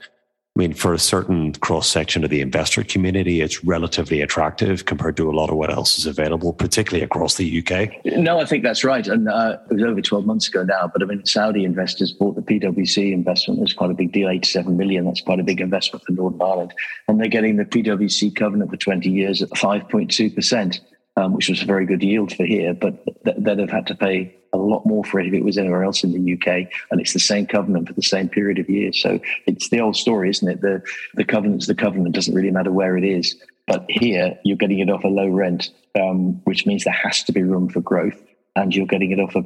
I 0.57 0.61
mean, 0.61 0.73
for 0.73 0.93
a 0.93 0.99
certain 0.99 1.51
cross 1.51 1.89
section 1.89 2.23
of 2.23 2.29
the 2.29 2.39
investor 2.39 2.81
community, 2.81 3.41
it's 3.41 3.65
relatively 3.65 4.21
attractive 4.21 4.85
compared 4.85 5.17
to 5.17 5.29
a 5.29 5.33
lot 5.33 5.49
of 5.49 5.57
what 5.57 5.69
else 5.69 5.97
is 5.97 6.05
available, 6.05 6.53
particularly 6.53 7.03
across 7.03 7.35
the 7.35 7.59
UK. 7.59 7.91
No, 8.05 8.39
I 8.39 8.45
think 8.45 8.63
that's 8.63 8.85
right. 8.85 9.05
And 9.05 9.27
uh, 9.27 9.57
it 9.69 9.73
was 9.73 9.83
over 9.83 9.99
12 9.99 10.25
months 10.25 10.47
ago 10.47 10.63
now, 10.63 10.89
but 10.91 11.03
I 11.03 11.07
mean, 11.07 11.25
Saudi 11.25 11.65
investors 11.65 12.13
bought 12.13 12.37
the 12.37 12.41
PwC 12.41 13.11
investment. 13.11 13.63
It's 13.63 13.73
quite 13.73 13.91
a 13.91 13.95
big 13.95 14.13
deal, 14.13 14.29
87 14.29 14.77
million. 14.77 15.03
That's 15.03 15.19
quite 15.19 15.41
a 15.41 15.43
big 15.43 15.59
investment 15.59 16.05
for 16.05 16.13
Northern 16.13 16.41
Ireland. 16.41 16.73
And 17.09 17.19
they're 17.19 17.27
getting 17.27 17.57
the 17.57 17.65
PwC 17.65 18.33
covenant 18.33 18.71
for 18.71 18.77
20 18.77 19.09
years 19.09 19.41
at 19.41 19.49
5.2%. 19.49 20.79
Um, 21.17 21.33
which 21.33 21.47
was 21.47 21.61
a 21.61 21.65
very 21.65 21.85
good 21.85 22.03
yield 22.03 22.35
for 22.35 22.43
here, 22.43 22.73
but 22.73 23.05
th- 23.23 23.37
they'd 23.39 23.59
have 23.59 23.71
had 23.71 23.87
to 23.87 23.95
pay 23.95 24.35
a 24.55 24.63
lot 24.63 24.85
more 24.85 25.03
for 25.03 25.19
it 25.19 25.27
if 25.27 25.33
it 25.33 25.43
was 25.43 25.57
anywhere 25.57 25.83
else 25.83 26.03
in 26.03 26.11
the 26.11 26.33
UK. 26.33 26.69
And 26.91 27.01
it's 27.01 27.13
the 27.13 27.19
same 27.19 27.45
covenant 27.45 27.87
for 27.87 27.93
the 27.93 28.01
same 28.01 28.29
period 28.29 28.59
of 28.59 28.69
years. 28.69 29.01
So 29.01 29.19
it's 29.45 29.69
the 29.69 29.79
old 29.79 29.95
story, 29.95 30.29
isn't 30.29 30.47
it? 30.47 30.61
The 30.61 30.81
the 31.15 31.25
covenant's 31.25 31.67
the 31.67 31.75
covenant. 31.75 32.15
Doesn't 32.15 32.35
really 32.35 32.51
matter 32.51 32.71
where 32.71 32.97
it 32.97 33.03
is. 33.03 33.35
But 33.67 33.85
here, 33.89 34.37
you're 34.43 34.57
getting 34.57 34.79
it 34.79 34.89
off 34.89 35.03
a 35.03 35.07
low 35.07 35.27
rent, 35.27 35.71
um, 35.99 36.41
which 36.43 36.65
means 36.65 36.83
there 36.83 36.93
has 36.93 37.23
to 37.23 37.31
be 37.31 37.41
room 37.41 37.69
for 37.69 37.81
growth. 37.81 38.21
And 38.57 38.73
you're 38.73 38.85
getting 38.85 39.11
it 39.11 39.19
off, 39.19 39.35
a, 39.35 39.43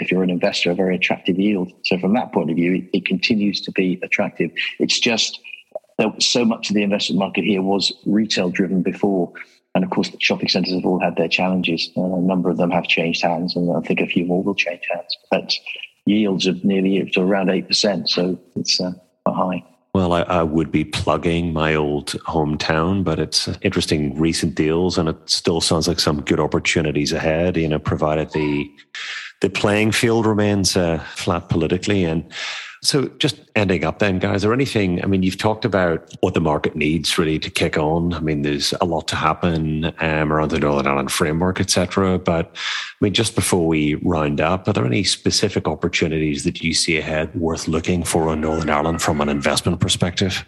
if 0.00 0.10
you're 0.10 0.24
an 0.24 0.30
investor, 0.30 0.72
a 0.72 0.74
very 0.74 0.96
attractive 0.96 1.38
yield. 1.38 1.70
So, 1.84 1.96
from 1.98 2.14
that 2.14 2.32
point 2.32 2.50
of 2.50 2.56
view, 2.56 2.74
it, 2.74 2.98
it 2.98 3.06
continues 3.06 3.60
to 3.60 3.72
be 3.72 4.00
attractive. 4.02 4.50
It's 4.80 4.98
just 4.98 5.38
so 6.20 6.44
much 6.44 6.70
of 6.70 6.74
the 6.74 6.82
investment 6.82 7.18
market 7.18 7.44
here 7.44 7.62
was 7.62 7.92
retail 8.06 8.50
driven 8.50 8.82
before. 8.82 9.32
And 9.78 9.84
of 9.84 9.92
course, 9.92 10.08
the 10.08 10.18
shopping 10.18 10.48
centres 10.48 10.74
have 10.74 10.84
all 10.84 10.98
had 10.98 11.14
their 11.14 11.28
challenges. 11.28 11.88
Uh, 11.96 12.02
a 12.02 12.20
number 12.20 12.50
of 12.50 12.56
them 12.56 12.72
have 12.72 12.88
changed 12.88 13.22
hands, 13.22 13.54
and 13.54 13.70
I 13.70 13.80
think 13.86 14.00
a 14.00 14.08
few 14.08 14.24
more 14.24 14.42
will 14.42 14.56
change 14.56 14.82
hands. 14.92 15.16
But 15.30 15.54
yields 16.04 16.48
are 16.48 16.56
nearly 16.64 17.08
to 17.12 17.20
around 17.20 17.46
8%. 17.46 18.08
So, 18.08 18.36
it's 18.56 18.80
uh, 18.80 18.90
high. 19.24 19.62
Well, 19.94 20.14
I, 20.14 20.22
I, 20.22 20.42
would 20.42 20.72
be 20.72 20.84
plugging 20.84 21.52
my 21.52 21.76
old 21.76 22.08
hometown, 22.26 23.04
but 23.04 23.20
it's 23.20 23.48
interesting 23.62 24.18
recent 24.18 24.56
deals, 24.56 24.98
and 24.98 25.08
it 25.08 25.16
still 25.30 25.60
sounds 25.60 25.86
like 25.86 26.00
some 26.00 26.22
good 26.22 26.40
opportunities 26.40 27.12
ahead. 27.12 27.56
You 27.56 27.68
know, 27.68 27.78
provided 27.78 28.32
the 28.32 28.68
the 29.42 29.48
playing 29.48 29.92
field 29.92 30.26
remains 30.26 30.76
uh, 30.76 30.98
flat 31.14 31.48
politically, 31.48 32.02
and 32.02 32.24
so, 32.82 33.08
just 33.18 33.40
ending 33.56 33.84
up 33.84 33.98
then, 33.98 34.18
guys, 34.18 34.44
or 34.44 34.52
anything? 34.52 35.02
I 35.02 35.06
mean, 35.06 35.22
you've 35.22 35.38
talked 35.38 35.64
about 35.64 36.14
what 36.20 36.34
the 36.34 36.40
market 36.40 36.76
needs 36.76 37.18
really 37.18 37.38
to 37.40 37.50
kick 37.50 37.76
on. 37.76 38.12
I 38.14 38.20
mean, 38.20 38.42
there's 38.42 38.72
a 38.80 38.84
lot 38.84 39.08
to 39.08 39.16
happen 39.16 39.92
um, 39.98 40.32
around 40.32 40.50
the 40.50 40.60
Northern 40.60 40.86
Ireland 40.86 41.10
framework, 41.10 41.60
etc. 41.60 42.18
But 42.18 42.46
I 42.54 42.58
mean, 43.00 43.14
just 43.14 43.34
before 43.34 43.66
we 43.66 43.94
round 43.96 44.40
up, 44.40 44.68
are 44.68 44.72
there 44.72 44.86
any 44.86 45.02
specific 45.02 45.66
opportunities 45.66 46.44
that 46.44 46.60
you 46.60 46.72
see 46.72 46.98
ahead 46.98 47.34
worth 47.34 47.66
looking 47.66 48.04
for 48.04 48.28
on 48.28 48.40
Northern 48.40 48.70
Ireland 48.70 49.02
from 49.02 49.20
an 49.20 49.28
investment 49.28 49.80
perspective? 49.80 50.46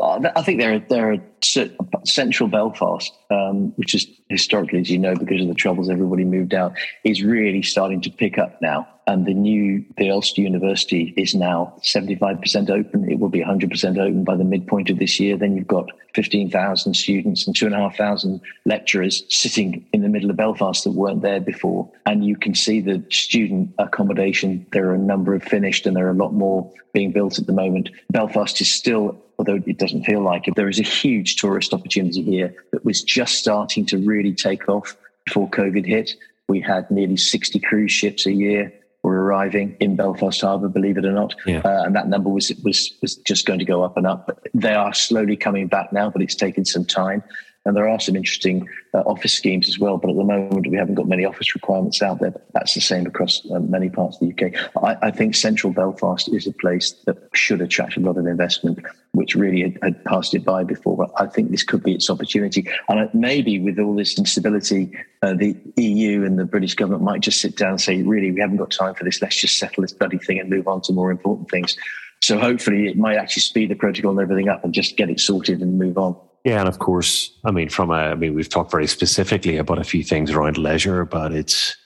I 0.00 0.42
think 0.42 0.60
there 0.60 0.74
are, 0.74 0.78
they're 0.78 1.22
central 1.44 2.48
Belfast, 2.48 3.12
um, 3.30 3.72
which 3.76 3.94
is 3.94 4.06
historically, 4.28 4.80
as 4.80 4.90
you 4.90 4.98
know, 4.98 5.14
because 5.14 5.42
of 5.42 5.48
the 5.48 5.54
troubles, 5.54 5.90
everybody 5.90 6.24
moved 6.24 6.54
out, 6.54 6.72
is 7.04 7.22
really 7.22 7.62
starting 7.62 8.00
to 8.00 8.10
pick 8.10 8.38
up 8.38 8.60
now. 8.62 8.88
And 9.06 9.26
the 9.26 9.34
new 9.34 9.84
the 9.96 10.10
Ulster 10.10 10.42
University 10.42 11.12
is 11.16 11.34
now 11.34 11.74
seventy 11.82 12.14
five 12.14 12.40
percent 12.40 12.70
open. 12.70 13.10
It 13.10 13.18
will 13.18 13.28
be 13.28 13.40
one 13.40 13.48
hundred 13.48 13.70
percent 13.70 13.98
open 13.98 14.22
by 14.22 14.36
the 14.36 14.44
midpoint 14.44 14.90
of 14.90 14.98
this 15.00 15.18
year. 15.18 15.36
Then 15.36 15.56
you've 15.56 15.66
got 15.66 15.90
fifteen 16.14 16.48
thousand 16.48 16.94
students 16.94 17.44
and 17.44 17.56
two 17.56 17.66
and 17.66 17.74
a 17.74 17.78
half 17.78 17.96
thousand 17.96 18.40
lecturers 18.64 19.24
sitting 19.28 19.84
in 19.92 20.02
the 20.02 20.08
middle 20.08 20.30
of 20.30 20.36
Belfast 20.36 20.84
that 20.84 20.92
weren't 20.92 21.22
there 21.22 21.40
before. 21.40 21.90
And 22.06 22.24
you 22.24 22.36
can 22.36 22.54
see 22.54 22.80
the 22.80 23.04
student 23.10 23.74
accommodation. 23.78 24.64
There 24.70 24.88
are 24.90 24.94
a 24.94 24.98
number 24.98 25.34
of 25.34 25.42
finished, 25.42 25.84
and 25.84 25.96
there 25.96 26.06
are 26.06 26.12
a 26.12 26.14
lot 26.14 26.32
more 26.32 26.70
being 26.92 27.10
built 27.10 27.40
at 27.40 27.46
the 27.46 27.52
moment. 27.52 27.90
Belfast 28.10 28.60
is 28.60 28.72
still 28.72 29.20
although 29.38 29.60
it 29.66 29.78
doesn't 29.78 30.04
feel 30.04 30.20
like 30.20 30.46
it. 30.46 30.54
There 30.54 30.68
is 30.68 30.78
a 30.78 30.84
huge 30.84 31.31
tourist 31.34 31.72
opportunity 31.72 32.22
here 32.22 32.54
that 32.72 32.84
was 32.84 33.02
just 33.02 33.36
starting 33.36 33.86
to 33.86 33.98
really 33.98 34.32
take 34.32 34.68
off 34.68 34.96
before 35.24 35.48
COVID 35.50 35.86
hit. 35.86 36.12
We 36.48 36.60
had 36.60 36.90
nearly 36.90 37.16
60 37.16 37.58
cruise 37.60 37.92
ships 37.92 38.26
a 38.26 38.32
year 38.32 38.72
were 39.02 39.22
arriving 39.22 39.76
in 39.80 39.96
Belfast 39.96 40.40
Harbour, 40.40 40.68
believe 40.68 40.96
it 40.96 41.04
or 41.04 41.12
not, 41.12 41.34
yeah. 41.44 41.60
uh, 41.64 41.82
and 41.84 41.94
that 41.96 42.08
number 42.08 42.30
was 42.30 42.52
was 42.62 42.92
was 43.02 43.16
just 43.16 43.46
going 43.46 43.58
to 43.58 43.64
go 43.64 43.82
up 43.82 43.96
and 43.96 44.06
up. 44.06 44.26
But 44.26 44.46
they 44.54 44.74
are 44.74 44.94
slowly 44.94 45.36
coming 45.36 45.66
back 45.66 45.92
now, 45.92 46.10
but 46.10 46.22
it's 46.22 46.34
taken 46.34 46.64
some 46.64 46.84
time. 46.84 47.22
And 47.64 47.76
there 47.76 47.88
are 47.88 48.00
some 48.00 48.16
interesting 48.16 48.68
uh, 48.92 48.98
office 49.00 49.32
schemes 49.32 49.68
as 49.68 49.78
well, 49.78 49.96
but 49.96 50.10
at 50.10 50.16
the 50.16 50.24
moment 50.24 50.66
we 50.66 50.76
haven't 50.76 50.96
got 50.96 51.06
many 51.06 51.24
office 51.24 51.54
requirements 51.54 52.02
out 52.02 52.20
there. 52.20 52.34
That's 52.54 52.74
the 52.74 52.80
same 52.80 53.06
across 53.06 53.40
uh, 53.50 53.60
many 53.60 53.88
parts 53.88 54.20
of 54.20 54.28
the 54.28 54.46
UK. 54.46 54.54
I, 54.82 55.08
I, 55.08 55.10
think 55.12 55.36
central 55.36 55.72
Belfast 55.72 56.28
is 56.32 56.46
a 56.48 56.52
place 56.52 56.92
that 57.06 57.16
should 57.34 57.60
attract 57.60 57.96
a 57.96 58.00
lot 58.00 58.18
of 58.18 58.26
investment, 58.26 58.80
which 59.12 59.36
really 59.36 59.62
had, 59.62 59.78
had 59.82 60.04
passed 60.04 60.34
it 60.34 60.44
by 60.44 60.64
before. 60.64 60.96
But 60.96 61.12
I 61.16 61.26
think 61.26 61.52
this 61.52 61.62
could 61.62 61.84
be 61.84 61.94
its 61.94 62.10
opportunity. 62.10 62.68
And 62.88 63.08
maybe 63.14 63.60
with 63.60 63.78
all 63.78 63.94
this 63.94 64.18
instability, 64.18 64.92
uh, 65.22 65.34
the 65.34 65.56
EU 65.76 66.24
and 66.24 66.38
the 66.38 66.44
British 66.44 66.74
government 66.74 67.04
might 67.04 67.20
just 67.20 67.40
sit 67.40 67.56
down 67.56 67.70
and 67.70 67.80
say, 67.80 68.02
really, 68.02 68.32
we 68.32 68.40
haven't 68.40 68.56
got 68.56 68.72
time 68.72 68.94
for 68.94 69.04
this. 69.04 69.22
Let's 69.22 69.40
just 69.40 69.56
settle 69.56 69.82
this 69.82 69.92
bloody 69.92 70.18
thing 70.18 70.40
and 70.40 70.50
move 70.50 70.66
on 70.66 70.80
to 70.82 70.92
more 70.92 71.12
important 71.12 71.48
things. 71.48 71.76
So 72.22 72.38
hopefully 72.38 72.86
it 72.88 72.96
might 72.96 73.16
actually 73.16 73.42
speed 73.42 73.70
the 73.70 73.74
protocol 73.76 74.12
and 74.12 74.20
everything 74.20 74.48
up 74.48 74.64
and 74.64 74.74
just 74.74 74.96
get 74.96 75.10
it 75.10 75.20
sorted 75.20 75.60
and 75.60 75.78
move 75.78 75.96
on. 75.96 76.16
Yeah, 76.44 76.58
and 76.58 76.68
of 76.68 76.80
course, 76.80 77.38
I 77.44 77.52
mean, 77.52 77.68
from 77.68 77.90
a, 77.90 77.94
I 77.94 78.14
mean, 78.14 78.34
we've 78.34 78.48
talked 78.48 78.72
very 78.72 78.88
specifically 78.88 79.56
about 79.58 79.78
a 79.78 79.84
few 79.84 80.02
things 80.02 80.30
around 80.32 80.58
leisure, 80.58 81.04
but 81.04 81.32
it's 81.32 81.76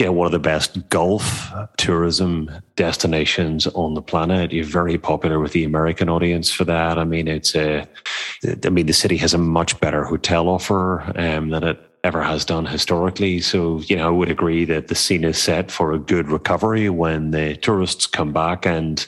yeah, 0.00 0.08
one 0.08 0.26
of 0.26 0.32
the 0.32 0.40
best 0.40 0.88
golf 0.88 1.52
tourism 1.76 2.50
destinations 2.74 3.68
on 3.68 3.94
the 3.94 4.02
planet. 4.02 4.52
You're 4.52 4.64
very 4.64 4.98
popular 4.98 5.38
with 5.38 5.52
the 5.52 5.62
American 5.62 6.08
audience 6.08 6.50
for 6.50 6.64
that. 6.64 6.98
I 6.98 7.04
mean, 7.04 7.28
it's 7.28 7.54
a, 7.54 7.86
I 8.64 8.70
mean, 8.70 8.86
the 8.86 8.92
city 8.92 9.16
has 9.18 9.34
a 9.34 9.38
much 9.38 9.78
better 9.80 10.04
hotel 10.04 10.48
offer 10.48 11.02
um, 11.16 11.50
than 11.50 11.62
it 11.62 11.80
ever 12.02 12.22
has 12.22 12.44
done 12.44 12.66
historically. 12.66 13.40
So, 13.40 13.80
you 13.82 13.96
know, 13.96 14.08
I 14.08 14.10
would 14.10 14.30
agree 14.30 14.64
that 14.64 14.88
the 14.88 14.96
scene 14.96 15.22
is 15.22 15.38
set 15.38 15.70
for 15.70 15.92
a 15.92 15.98
good 15.98 16.28
recovery 16.28 16.90
when 16.90 17.30
the 17.30 17.56
tourists 17.56 18.06
come 18.08 18.32
back 18.32 18.66
and 18.66 19.06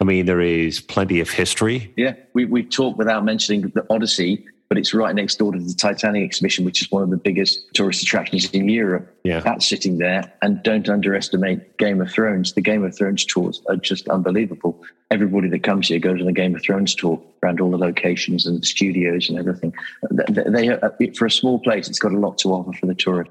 I 0.00 0.04
mean, 0.04 0.26
there 0.26 0.40
is 0.40 0.80
plenty 0.80 1.20
of 1.20 1.30
history. 1.30 1.92
Yeah, 1.96 2.14
we, 2.34 2.44
we 2.44 2.62
talked 2.64 2.98
without 2.98 3.24
mentioning 3.24 3.62
the 3.74 3.86
Odyssey, 3.90 4.44
but 4.68 4.78
it's 4.78 4.92
right 4.92 5.14
next 5.14 5.36
door 5.36 5.52
to 5.52 5.58
the 5.58 5.74
Titanic 5.74 6.24
exhibition, 6.24 6.64
which 6.64 6.82
is 6.82 6.90
one 6.90 7.02
of 7.02 7.10
the 7.10 7.16
biggest 7.16 7.72
tourist 7.74 8.02
attractions 8.02 8.50
in 8.50 8.68
Europe. 8.68 9.14
Yeah. 9.22 9.40
That's 9.40 9.68
sitting 9.68 9.98
there. 9.98 10.32
And 10.42 10.62
don't 10.62 10.88
underestimate 10.88 11.76
Game 11.78 12.00
of 12.00 12.10
Thrones. 12.10 12.54
The 12.54 12.60
Game 12.60 12.82
of 12.82 12.96
Thrones 12.96 13.24
tours 13.24 13.62
are 13.68 13.76
just 13.76 14.08
unbelievable. 14.08 14.82
Everybody 15.10 15.48
that 15.48 15.62
comes 15.62 15.88
here 15.88 16.00
goes 16.00 16.18
on 16.18 16.26
the 16.26 16.32
Game 16.32 16.56
of 16.56 16.62
Thrones 16.62 16.94
tour 16.94 17.22
around 17.42 17.60
all 17.60 17.70
the 17.70 17.78
locations 17.78 18.46
and 18.46 18.60
the 18.60 18.66
studios 18.66 19.28
and 19.28 19.38
everything. 19.38 19.74
They, 20.10 20.78
they, 20.98 21.10
for 21.10 21.26
a 21.26 21.30
small 21.30 21.60
place, 21.60 21.88
it's 21.88 22.00
got 22.00 22.12
a 22.12 22.18
lot 22.18 22.38
to 22.38 22.48
offer 22.52 22.72
for 22.72 22.86
the 22.86 22.94
tourist. 22.94 23.30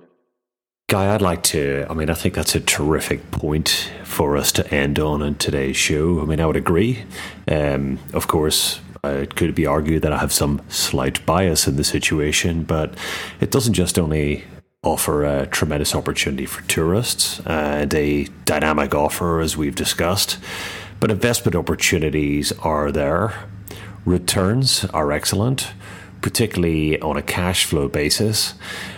Guy, 0.89 1.13
I'd 1.13 1.21
like 1.21 1.43
to. 1.43 1.87
I 1.89 1.93
mean, 1.93 2.09
I 2.09 2.13
think 2.13 2.35
that's 2.35 2.55
a 2.55 2.59
terrific 2.59 3.31
point 3.31 3.89
for 4.03 4.37
us 4.37 4.51
to 4.53 4.73
end 4.73 4.99
on 4.99 5.21
in 5.21 5.35
today's 5.35 5.77
show. 5.77 6.21
I 6.21 6.25
mean, 6.25 6.39
I 6.39 6.45
would 6.45 6.57
agree. 6.57 7.05
Um, 7.47 7.99
of 8.13 8.27
course, 8.27 8.79
it 9.03 9.35
could 9.35 9.55
be 9.55 9.65
argued 9.65 10.03
that 10.03 10.13
I 10.13 10.17
have 10.19 10.33
some 10.33 10.61
slight 10.69 11.25
bias 11.25 11.67
in 11.67 11.77
the 11.77 11.83
situation, 11.83 12.63
but 12.63 12.93
it 13.39 13.49
doesn't 13.49 13.73
just 13.73 13.97
only 13.97 14.43
offer 14.83 15.23
a 15.23 15.47
tremendous 15.47 15.95
opportunity 15.95 16.45
for 16.45 16.61
tourists 16.63 17.39
and 17.45 17.93
a 17.93 18.25
dynamic 18.45 18.93
offer, 18.93 19.39
as 19.39 19.55
we've 19.55 19.75
discussed, 19.75 20.37
but 20.99 21.09
investment 21.09 21.55
opportunities 21.55 22.51
are 22.59 22.91
there. 22.91 23.33
Returns 24.05 24.83
are 24.85 25.11
excellent, 25.11 25.71
particularly 26.21 26.99
on 27.01 27.15
a 27.17 27.21
cash 27.21 27.65
flow 27.65 27.87
basis. 27.87 28.53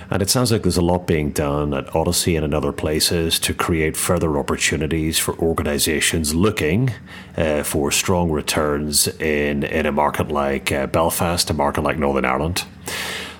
And 0.09 0.21
it 0.21 0.29
sounds 0.29 0.51
like 0.51 0.61
there's 0.63 0.77
a 0.77 0.81
lot 0.81 1.07
being 1.07 1.31
done 1.31 1.73
at 1.73 1.95
Odyssey 1.95 2.35
and 2.35 2.45
in 2.45 2.53
other 2.53 2.71
places 2.71 3.39
to 3.39 3.53
create 3.53 3.97
further 3.97 4.37
opportunities 4.37 5.17
for 5.19 5.37
organisations 5.39 6.33
looking 6.35 6.91
uh, 7.37 7.63
for 7.63 7.91
strong 7.91 8.31
returns 8.31 9.07
in, 9.19 9.63
in 9.63 9.85
a 9.85 9.91
market 9.91 10.29
like 10.29 10.71
uh, 10.71 10.87
Belfast, 10.87 11.49
a 11.49 11.53
market 11.53 11.81
like 11.81 11.97
Northern 11.97 12.25
Ireland. 12.25 12.65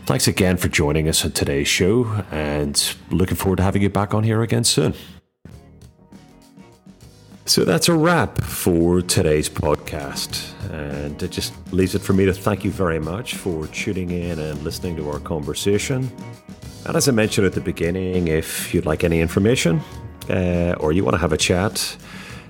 Thanks 0.06 0.28
again 0.28 0.58
for 0.58 0.68
joining 0.68 1.08
us 1.08 1.26
on 1.26 1.32
today's 1.32 1.68
show 1.68 2.24
and 2.32 2.96
looking 3.10 3.38
forward 3.38 3.58
to 3.58 3.64
having 3.64 3.82
you 3.82 3.90
back 3.90 4.14
on 4.14 4.24
here 4.24 4.42
again 4.44 4.64
soon. 4.64 4.94
So 7.48 7.64
that's 7.64 7.88
a 7.90 7.94
wrap 7.94 8.42
for 8.42 9.04
today's 9.04 9.50
podcast. 9.50 10.52
And 10.72 11.22
it 11.22 11.30
just 11.30 11.54
leaves 11.72 11.94
it 11.94 12.00
for 12.00 12.14
me 12.14 12.26
to 12.26 12.34
thank 12.34 12.66
you 12.66 12.72
very 12.72 13.00
much 13.00 13.36
for 13.36 13.68
tuning 13.68 14.10
in 14.10 14.40
and 14.40 14.64
listening 14.64 14.96
to 14.96 15.08
our 15.12 15.20
conversation. 15.20 16.12
And 16.88 16.98
as 16.98 17.08
I 17.08 17.12
mentioned 17.12 17.46
at 17.46 17.54
the 17.54 17.62
beginning, 17.62 18.30
if 18.30 18.74
you'd 18.74 18.88
like 18.88 19.04
any 19.04 19.22
information 19.22 19.80
uh, 20.28 20.74
or 20.80 20.92
you 20.92 21.04
want 21.04 21.14
to 21.14 21.20
have 21.20 21.34
a 21.34 21.38
chat, 21.38 21.96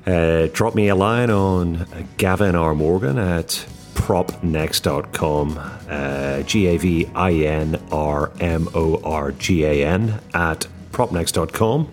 uh, 0.08 0.48
drop 0.54 0.76
me 0.76 0.88
a 0.88 0.96
line 0.96 1.30
on 1.30 1.86
Gavin 2.16 2.56
R. 2.56 2.74
Morgan 2.74 3.18
at 3.18 3.48
propnex.com, 3.96 5.58
uh, 5.90 6.42
G 6.44 6.68
A 6.68 6.78
V 6.78 7.10
I 7.14 7.34
N 7.34 7.82
R 7.92 8.32
M 8.40 8.70
O 8.74 9.02
R 9.04 9.34
G 9.34 9.66
A 9.66 9.86
N 9.86 10.22
at 10.34 10.68
propnex.com. 10.94 11.92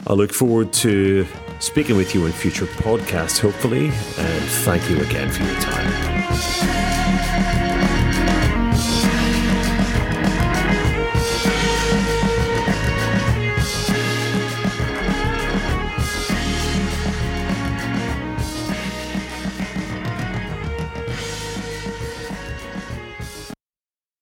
I 0.04 0.12
look 0.14 0.32
forward 0.32 0.72
to 0.72 1.26
speaking 1.60 1.96
with 1.98 2.14
you 2.14 2.24
in 2.24 2.32
future 2.32 2.64
podcasts, 2.64 3.38
hopefully, 3.38 3.84
and 3.84 4.44
thank 4.64 4.88
you 4.88 4.96
again 5.02 5.30
for 5.30 5.42
your 5.42 5.60
time. 5.60 6.11